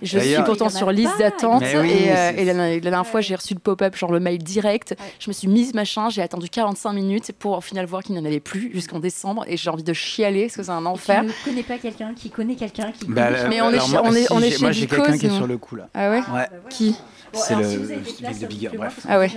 Je 0.00 0.18
suis 0.18 0.42
pourtant 0.44 0.70
sur 0.70 0.90
liste 0.90 1.18
d'attente. 1.18 1.62
Oui, 1.82 1.90
et 1.90 2.10
euh, 2.10 2.32
la, 2.44 2.52
la 2.74 2.80
dernière 2.80 3.06
fois, 3.06 3.20
j'ai 3.20 3.34
reçu 3.34 3.52
le 3.52 3.60
pop-up, 3.60 3.94
genre 3.96 4.10
le 4.12 4.18
mail 4.20 4.38
direct. 4.42 4.94
Ouais. 4.98 5.06
Je 5.18 5.28
me 5.28 5.34
suis 5.34 5.46
mise 5.48 5.74
machin, 5.74 6.08
j'ai 6.08 6.22
attendu 6.22 6.48
45 6.48 6.92
minutes 6.94 7.32
pour 7.38 7.58
au 7.58 7.60
final 7.60 7.84
voir 7.84 8.02
qu'il 8.02 8.14
n'y 8.14 8.20
en 8.20 8.24
avait 8.24 8.40
plus 8.40 8.72
jusqu'en 8.72 8.98
décembre. 8.98 9.44
Et 9.46 9.58
j'ai 9.58 9.68
envie 9.68 9.84
de 9.84 9.92
chialer 9.92 10.44
parce 10.44 10.56
que 10.56 10.62
c'est 10.62 10.70
un 10.70 10.84
Et 10.84 10.88
enfer. 10.88 11.20
Tu 11.20 11.26
ne 11.26 11.32
connais 11.44 11.62
pas 11.62 11.76
quelqu'un 11.76 12.14
qui 12.14 12.30
connaît 12.30 12.54
quelqu'un 12.56 12.92
qui 12.92 13.04
Bah, 13.08 13.26
connaît 13.26 13.38
euh, 13.40 13.46
Mais 13.50 13.60
on 13.60 13.70
est 13.72 13.90
moi, 13.90 14.02
on 14.04 14.12
est- 14.14 14.22
si, 14.24 14.32
on 14.32 14.40
est 14.40 14.50
chez 14.52 14.60
Moi, 14.62 14.72
j'ai 14.72 14.86
quelqu'un 14.86 15.18
qui 15.18 15.26
est 15.26 15.30
sur 15.36 15.46
le 15.46 15.58
coup 15.58 15.76
là. 15.76 15.88
Ah 15.92 16.10
ouais. 16.10 16.20
Qui 16.70 16.96
Bon, 17.32 17.40
C'est 17.42 17.54
le- 17.56 17.62
places, 18.18 18.38
Big 18.38 18.48
Bigger, 18.48 18.70
bref. 18.78 19.00
Ah 19.08 19.18
ouais. 19.18 19.28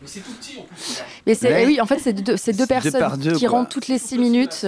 Mais 0.00 0.06
c'est 0.08 0.20
tout 0.20 0.32
petit 0.32 0.58
en 0.58 0.62
plus. 0.62 1.02
Mais 1.26 1.34
c'est 1.34 1.48
Ouais. 1.52 1.66
oui, 1.66 1.80
en 1.80 1.86
fait, 1.86 1.98
c'est 1.98 2.12
deux, 2.12 2.36
c'est 2.36 2.52
deux 2.56 2.66
personnes 2.66 3.16
deux, 3.18 3.32
qui 3.32 3.46
quoi. 3.46 3.58
rentrent 3.58 3.70
toutes 3.70 3.88
les 3.88 3.98
6 3.98 4.18
minutes. 4.18 4.66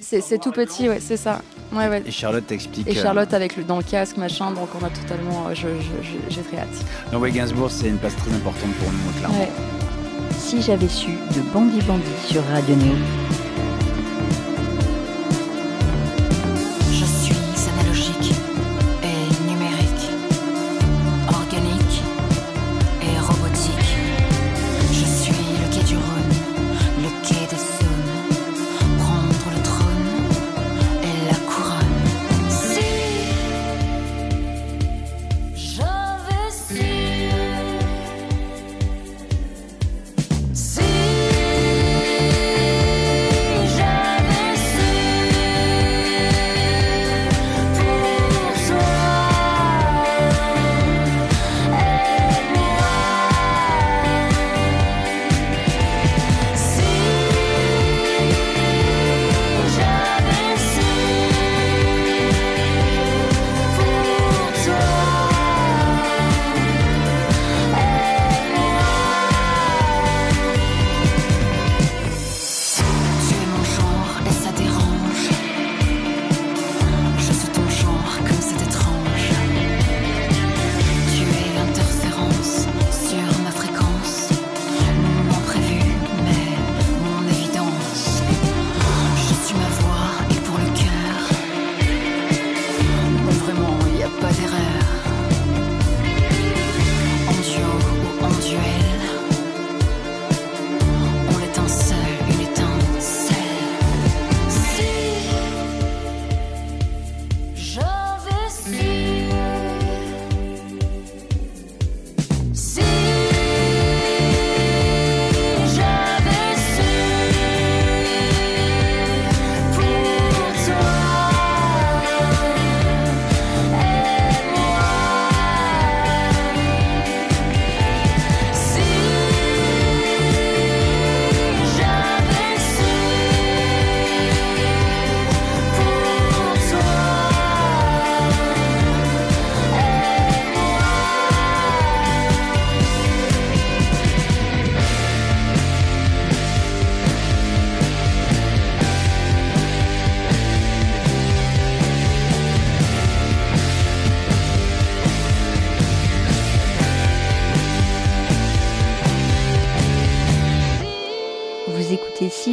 C'est 0.00 0.20
c'est 0.20 0.38
tout 0.38 0.52
petit, 0.52 0.88
ouais, 0.88 1.00
c'est 1.00 1.16
ça. 1.16 1.40
Ouais, 1.72 1.88
ouais. 1.88 2.02
Et 2.06 2.10
Charlotte 2.10 2.46
t'explique. 2.46 2.86
Et 2.86 2.96
euh, 2.98 3.02
Charlotte 3.02 3.32
avec 3.34 3.56
le 3.56 3.64
dans 3.64 3.78
le 3.78 3.82
casque, 3.82 4.16
machin, 4.18 4.50
donc 4.52 4.68
on 4.80 4.84
a 4.84 4.90
totalement. 4.90 5.48
euh, 5.48 5.54
je- 5.54 5.62
je- 5.62 6.06
je- 6.06 6.34
J'ai 6.34 6.42
très 6.42 6.58
hâte. 6.58 6.68
Donc, 7.12 7.22
ouais, 7.22 7.30
Gainsbourg, 7.32 7.70
c'est 7.70 7.88
une 7.88 7.98
place 7.98 8.14
très 8.16 8.32
importante 8.32 8.72
pour 8.74 8.90
nous, 8.92 9.18
clairement. 9.18 9.38
Ouais. 9.40 9.48
Si 10.38 10.60
j'avais 10.62 10.88
su 10.88 11.10
de 11.34 11.40
Bandit 11.52 11.80
Bandit 11.82 12.02
sur 12.28 12.44
Radio 12.52 12.76
Néo. 12.76 12.94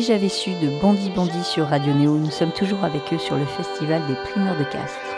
J'avais 0.03 0.29
su 0.29 0.51
de 0.61 0.69
Bandit 0.81 1.09
Bandit 1.11 1.43
sur 1.43 1.67
Radio 1.67 1.93
Néo. 1.93 2.17
Nous 2.17 2.31
sommes 2.31 2.51
toujours 2.51 2.83
avec 2.83 3.13
eux 3.13 3.17
sur 3.17 3.37
le 3.37 3.45
festival 3.45 4.01
des 4.07 4.15
primeurs 4.15 4.57
de 4.57 4.63
Castres. 4.65 5.12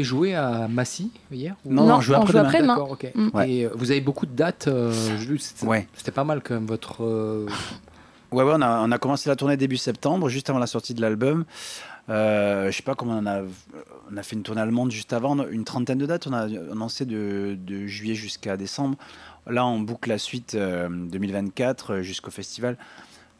Avez 0.00 0.04
joué 0.04 0.34
à 0.34 0.66
Massy 0.68 1.10
hier 1.32 1.54
ou- 1.64 1.72
Non, 1.72 1.86
Non, 1.86 1.94
on 1.96 2.00
joue 2.00 2.12
on 2.14 2.16
joue 2.26 2.38
après-demain. 2.38 2.44
après-demain. 2.48 2.74
D'accord, 2.74 2.90
ok. 2.92 3.12
Mm. 3.14 3.28
Ouais. 3.34 3.50
Et 3.50 3.64
euh, 3.66 3.70
vous 3.74 3.90
avez 3.90 4.00
beaucoup 4.00 4.26
de 4.26 4.32
dates. 4.34 4.68
euh, 4.68 4.92
c'était 5.38 5.66
Ouais. 5.66 5.86
pas 6.14 6.24
mal 6.24 6.40
quand 6.42 6.54
même 6.54 6.66
votre. 6.66 7.04
euh, 7.04 7.46
Ouais, 8.32 8.44
ouais, 8.44 8.52
on 8.56 8.62
a, 8.62 8.80
on 8.86 8.92
a 8.92 8.98
commencé 8.98 9.28
la 9.28 9.34
tournée 9.36 9.56
début 9.56 9.76
septembre, 9.76 10.28
juste 10.28 10.48
avant 10.50 10.60
la 10.60 10.68
sortie 10.68 10.94
de 10.94 11.00
l'album. 11.00 11.44
Euh, 12.08 12.70
je 12.70 12.76
sais 12.76 12.82
pas 12.82 12.94
comment 12.94 13.18
on 13.18 13.26
a, 13.26 13.40
on 14.12 14.16
a 14.16 14.22
fait 14.22 14.36
une 14.36 14.42
tournée 14.42 14.60
allemande 14.60 14.90
juste 14.90 15.12
avant, 15.12 15.36
une 15.48 15.64
trentaine 15.64 15.98
de 15.98 16.06
dates. 16.06 16.26
On 16.28 16.32
a 16.32 16.42
annoncé 16.42 17.04
de, 17.06 17.56
de 17.60 17.86
juillet 17.86 18.14
jusqu'à 18.14 18.56
décembre. 18.56 18.96
Là, 19.48 19.64
on 19.66 19.80
boucle 19.80 20.08
la 20.08 20.18
suite 20.18 20.54
euh, 20.54 20.88
2024 20.88 21.90
euh, 21.94 22.02
jusqu'au 22.02 22.30
festival. 22.30 22.76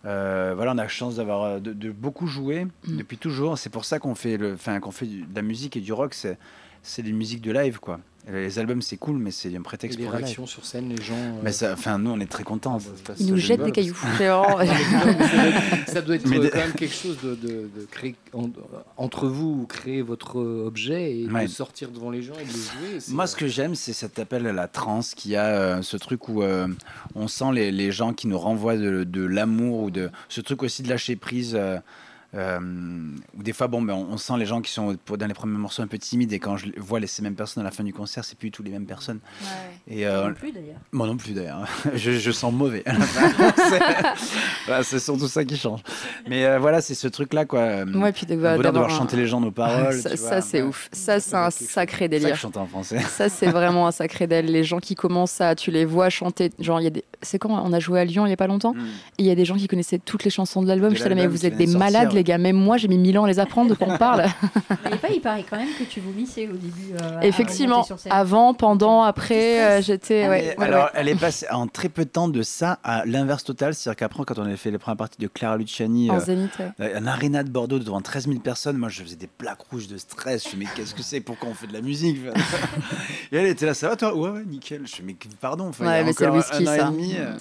Euh, 0.07 0.53
voilà, 0.57 0.73
on 0.73 0.79
a 0.79 0.83
la 0.83 0.89
chance 0.89 1.17
d'avoir 1.17 1.43
euh, 1.45 1.59
de, 1.61 1.73
de 1.73 1.91
beaucoup 1.91 2.27
joué 2.27 2.65
Mm. 2.87 2.97
depuis 2.97 3.19
toujours. 3.19 3.59
C'est 3.59 3.71
pour 3.71 3.85
ça 3.85 3.99
qu'on 3.99 4.15
fait, 4.15 4.37
le, 4.39 4.57
qu'on 4.81 4.91
fait 4.91 5.07
de 5.07 5.35
la 5.35 5.43
musique 5.43 5.77
et 5.77 5.81
du 5.81 5.93
rock. 5.93 6.15
C'est, 6.15 6.39
c'est 6.83 7.03
des 7.03 7.13
musiques 7.13 7.43
de 7.43 7.53
live, 7.53 7.79
quoi. 7.81 8.01
Et 8.29 8.33
Les 8.33 8.59
albums, 8.59 8.83
c'est 8.83 8.99
cool, 8.99 9.17
mais 9.17 9.31
c'est 9.31 9.49
un 9.49 9.53
et 9.55 9.59
prétexte 9.61 9.99
les 9.99 10.05
pour 10.05 10.13
live. 10.15 10.25
réactions 10.25 10.47
sur 10.47 10.65
scène, 10.67 10.91
les 10.95 11.03
gens. 11.03 11.15
euh, 11.17 11.41
Mais 11.43 11.53
ça, 11.53 11.73
enfin, 11.73 11.99
nous, 11.99 12.11
on 12.11 12.21
est 12.21 12.31
très 12.31 12.45
contents. 12.45 12.79
ça 12.79 12.91
se 12.95 13.03
passe 13.03 13.17
Il 13.19 13.29
nous 13.29 13.37
génial. 13.39 13.59
jette 13.59 13.65
des 13.67 13.73
cailloux. 13.73 13.97
C'est 14.19 14.27
vraiment- 14.29 14.59
ça 14.59 14.65
doit 14.67 15.47
être- 15.47 15.89
ça 15.89 16.01
doit 16.03 16.15
être 16.17 16.27
Mais 16.29 16.39
euh, 16.39 16.49
quand 16.53 16.59
même 16.59 16.73
quelque 16.75 16.95
chose 16.95 17.17
de, 17.25 17.35
de- 17.35 17.71
de 17.75 17.87
créer 17.91 18.15
en- 18.35 18.51
entre 18.99 19.27
vous, 19.27 19.67
créer 19.67 20.03
votre 20.03 20.39
euh, 20.39 20.67
objet 20.67 21.17
et 21.19 21.27
Ouais. 21.29 21.47
de 21.47 21.51
sortir 21.51 21.91
devant 21.91 22.11
les 22.11 22.23
gens 22.23 22.35
et 22.35 22.45
de 22.45 22.53
le 22.53 22.99
jouer. 22.99 22.99
Moi, 23.15 23.27
ce 23.27 23.37
que 23.37 23.49
j'aime, 23.49 23.75
c'est 23.75 23.95
cet 23.95 24.19
appel 24.19 24.47
à 24.47 24.53
la 24.53 24.69
trance, 24.69 25.15
qui 25.15 25.35
a 25.35 25.47
euh, 25.47 25.83
ce 25.83 25.97
truc 25.97 26.29
où 26.29 26.43
euh, 26.43 26.69
on 27.15 27.27
sent 27.27 27.53
les, 27.55 27.73
les 27.73 27.91
gens 27.91 28.13
qui 28.13 28.29
nous 28.29 28.39
renvoient 28.39 28.77
de, 28.77 29.03
de 29.03 29.25
l'amour 29.25 29.85
ou 29.85 29.91
de 29.91 30.11
ce 30.29 30.43
truc 30.43 30.63
aussi 30.63 30.83
de 30.83 30.89
lâcher 30.91 31.17
prise. 31.17 31.59
Euh, 32.35 32.59
où 33.37 33.43
des 33.43 33.53
fois, 33.53 33.67
bon, 33.67 33.83
ben, 33.83 33.95
on, 33.95 34.13
on 34.13 34.17
sent 34.17 34.35
les 34.39 34.47
gens 34.47 34.61
qui 34.61 34.71
sont 34.71 34.97
pour- 35.05 35.19
dans 35.19 35.27
les 35.27 35.35
premiers 35.35 35.59
morceaux 35.59 35.83
un 35.83 35.87
peu 35.89 35.99
timides 35.99 36.33
et 36.33 36.39
quand 36.39 36.57
je 36.57 36.67
vois 36.77 37.01
les, 37.01 37.07
ces 37.07 37.23
mêmes 37.23 37.35
personnes 37.35 37.63
à 37.63 37.65
la 37.65 37.71
fin 37.73 37.83
du 37.83 37.93
concert, 37.93 38.25
c'est 38.25 38.39
plus 38.39 38.49
du 38.49 38.53
tout 38.53 38.63
les 38.63 38.71
mêmes 38.71 38.87
personnes. 38.87 39.19
Et 39.89 40.07
euh, 40.07 40.29
Non 40.29 40.35
plus 40.35 40.53
d'ailleurs. 40.53 40.77
moi 40.93 41.07
non 41.07 41.17
plus 41.17 41.33
d'ailleurs. 41.33 41.67
je, 41.95 42.13
je 42.13 42.31
sens 42.31 42.53
mauvais. 42.53 42.85
C'est- 44.83 44.99
surtout 45.01 45.29
ça 45.29 45.45
qui 45.45 45.57
change. 45.57 45.81
Mais 46.29 46.45
euh, 46.45 46.59
voilà, 46.59 46.81
c'est 46.81 46.95
ce 46.95 47.09
truc-là, 47.09 47.45
quoi. 47.45 47.85
Ouais, 47.85 48.13
puis 48.13 48.27
de, 48.27 48.35
le 48.35 48.41
bonheur 48.41 48.59
de 48.59 48.63
d'avoir 48.63 48.85
voir 48.85 48.95
un- 48.95 48.99
chanter 48.99 49.17
les 49.17 49.27
gens 49.27 49.41
nos 49.41 49.51
paroles. 49.51 49.95
ça, 49.95 50.17
ça, 50.17 50.41
c'est 50.41 50.63
ouf. 50.63 50.89
Ça, 50.93 51.19
c'est 51.21 51.35
un 51.37 51.51
sacré 51.51 52.05
ça 52.05 52.07
que 52.07 52.11
délire. 52.11 52.35
je 52.35 52.41
chante 52.41 52.57
en 52.57 52.67
français. 52.67 53.01
Ça, 53.01 53.29
c'est 53.29 53.49
vraiment 53.49 53.87
un 53.87 53.91
sacré 53.93 54.27
délire. 54.27 54.51
Les 54.53 54.65
gens 54.65 54.79
qui 54.79 54.95
commencent 54.95 55.41
à. 55.41 55.55
Tu 55.55 55.71
les 55.71 55.85
vois 55.85 56.11
chanter. 56.11 56.51
Genre, 56.59 56.81
il 56.81 56.85
y 56.85 56.87
a 56.87 56.91
des. 56.91 57.05
C'est 57.23 57.39
quand 57.39 57.51
On 57.51 57.73
a 57.73 57.81
joué 57.81 58.01
à 58.01 58.05
Lyon 58.05 58.27
il 58.27 58.31
y 58.31 58.33
a 58.33 58.37
pas 58.37 58.47
longtemps. 58.47 58.75
Mm. 58.75 58.81
Et 59.19 59.23
il 59.23 59.27
y 59.27 59.31
a 59.31 59.35
des 59.35 59.45
gens 59.45 59.57
qui 59.57 59.67
connaissaient 59.69 59.99
toutes 59.99 60.25
les 60.25 60.31
chansons 60.31 60.63
de 60.63 60.69
l'album. 60.69 60.95
Je 60.95 61.05
là, 61.05 61.15
mais 61.15 61.27
vous 61.27 61.47
êtes 61.47 61.57
des 61.57 61.67
malades. 61.67 62.13
Les 62.21 62.25
gars. 62.25 62.39
Même 62.39 62.57
moi, 62.57 62.77
j'ai 62.77 62.89
mis 62.89 62.99
mille 62.99 63.19
ans 63.19 63.25
à 63.25 63.29
les 63.29 63.39
apprendre 63.39 63.71
de 63.71 63.75
quoi 63.75 63.89
on 63.91 63.99
parle. 63.99 64.25
Mais 64.91 64.97
pas, 64.97 65.09
il 65.11 65.21
paraît 65.21 65.45
quand 65.49 65.57
même 65.57 65.69
que 65.79 65.85
tu 65.85 66.01
vomissais 66.01 66.47
au 66.49 66.57
début. 66.57 66.93
euh, 67.03 67.21
Effectivement. 67.23 67.87
Avant, 68.11 68.55
pendant, 68.55 69.03
après, 69.03 69.63
euh, 69.63 69.83
j'étais. 69.83 70.25
Ah, 70.25 70.31
ouais, 70.31 70.45
Et 70.45 70.59
ouais, 70.59 70.65
alors, 70.67 70.85
ouais. 70.85 70.91
elle 70.95 71.09
est 71.09 71.15
passée 71.21 71.47
en 71.51 71.67
très 71.67 71.89
peu 71.89 72.05
de 72.05 72.11
temps 72.11 72.29
de 72.29 72.43
ça 72.43 72.79
à 72.85 73.05
l'inverse 73.07 73.45
total. 73.45 73.75
C'est-à-dire 73.75 73.97
qu'après, 73.97 74.25
quand 74.25 74.39
on 74.39 74.45
avait 74.45 74.57
fait 74.57 74.71
les 74.71 74.79
premières 74.79 74.97
parties 74.99 75.19
de 75.21 75.27
Clara 75.27 75.57
Luciani, 75.57 76.11
En 76.11 76.17
euh, 76.17 76.21
zénith. 76.21 76.53
ouais. 76.79 76.95
un 76.95 77.07
aréna 77.07 77.43
de 77.43 77.51
Bordeaux 77.51 77.79
devant 77.79 78.01
13 78.01 78.29
000 78.29 78.41
personnes, 78.41 78.77
moi 78.77 78.89
je 78.89 79.03
faisais 79.03 79.17
des 79.17 79.27
plaques 79.27 79.63
rouges 79.71 79.89
de 79.89 79.97
stress. 79.99 80.45
Je 80.45 80.49
me 80.49 80.53
dis, 80.53 80.59
mais 80.61 80.67
qu'est-ce 80.77 80.95
que 80.95 81.03
c'est? 81.03 81.21
Pourquoi 81.21 81.49
on 81.51 81.55
fait 81.55 81.67
de 81.67 81.73
la 81.73 81.81
musique? 81.81 82.19
Et 83.33 83.37
elle 83.37 83.47
était 83.47 83.67
là, 83.67 83.75
ça 83.75 83.89
va 83.89 83.97
toi? 83.97 84.15
Ouais, 84.17 84.31
ouais, 84.31 84.45
nickel. 84.47 84.83
Je 84.87 85.03
me 85.03 85.09
dis, 85.09 85.17
mais 85.27 85.31
pardon, 85.41 85.71
Ouais, 85.81 86.05
mais 86.05 86.13
c'est 86.13 86.27
le 86.27 86.33
whisky, 86.33 86.57
un 86.57 86.63
an 86.63 86.77
ça. 86.77 86.77
et 86.89 86.91
demi. 86.91 87.15
euh. 87.17 87.33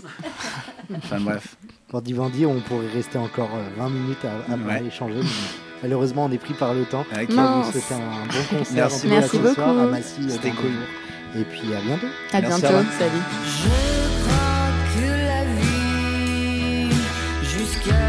Enfin 0.97 1.19
bref. 1.19 1.55
Pour 1.89 2.01
Divandi, 2.03 2.45
on 2.45 2.59
pourrait 2.59 2.87
rester 2.93 3.17
encore 3.17 3.49
euh, 3.55 3.67
20 3.81 3.89
minutes 3.89 4.23
à, 4.25 4.53
à 4.53 4.55
Ouais. 4.57 4.85
échanger. 4.85 5.15
mais 5.15 5.27
malheureusement, 5.83 6.25
on 6.25 6.31
est 6.31 6.37
pris 6.37 6.53
par 6.53 6.73
le 6.73 6.85
temps. 6.85 7.03
Ok. 7.11 7.27
On 7.31 7.33
Non. 7.33 7.61
vous 7.61 7.71
souhaite 7.71 7.91
un 7.91 8.27
bon 8.27 8.57
concert. 8.59 8.75
Merci. 8.75 8.95
en 8.95 8.99
tout 8.99 9.07
cas, 9.07 9.19
Merci 9.21 9.37
ce 9.37 9.53
soir 9.55 9.67
beaucoup. 9.73 9.79
à 9.79 9.85
Massy, 9.91 10.21
euh, 10.21 10.29
C'était 10.29 10.49
dans 10.49 10.55
cool. 10.55 10.71
Et 11.35 11.43
puis 11.43 11.73
à 11.75 11.81
bientôt. 11.81 12.07
À 12.33 12.41
Merci, 12.41 12.61
bientôt. 12.61 12.75
Salut. 12.97 13.21
Je 13.43 13.69
crois 14.23 14.69
que 14.93 15.07
la 15.27 15.43
vie, 15.61 16.91
jusqu'à 17.43 18.08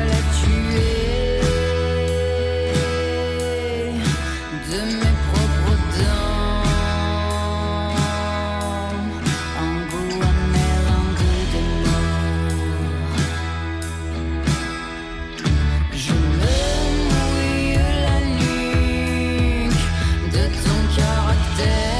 Yeah. 21.61 22.00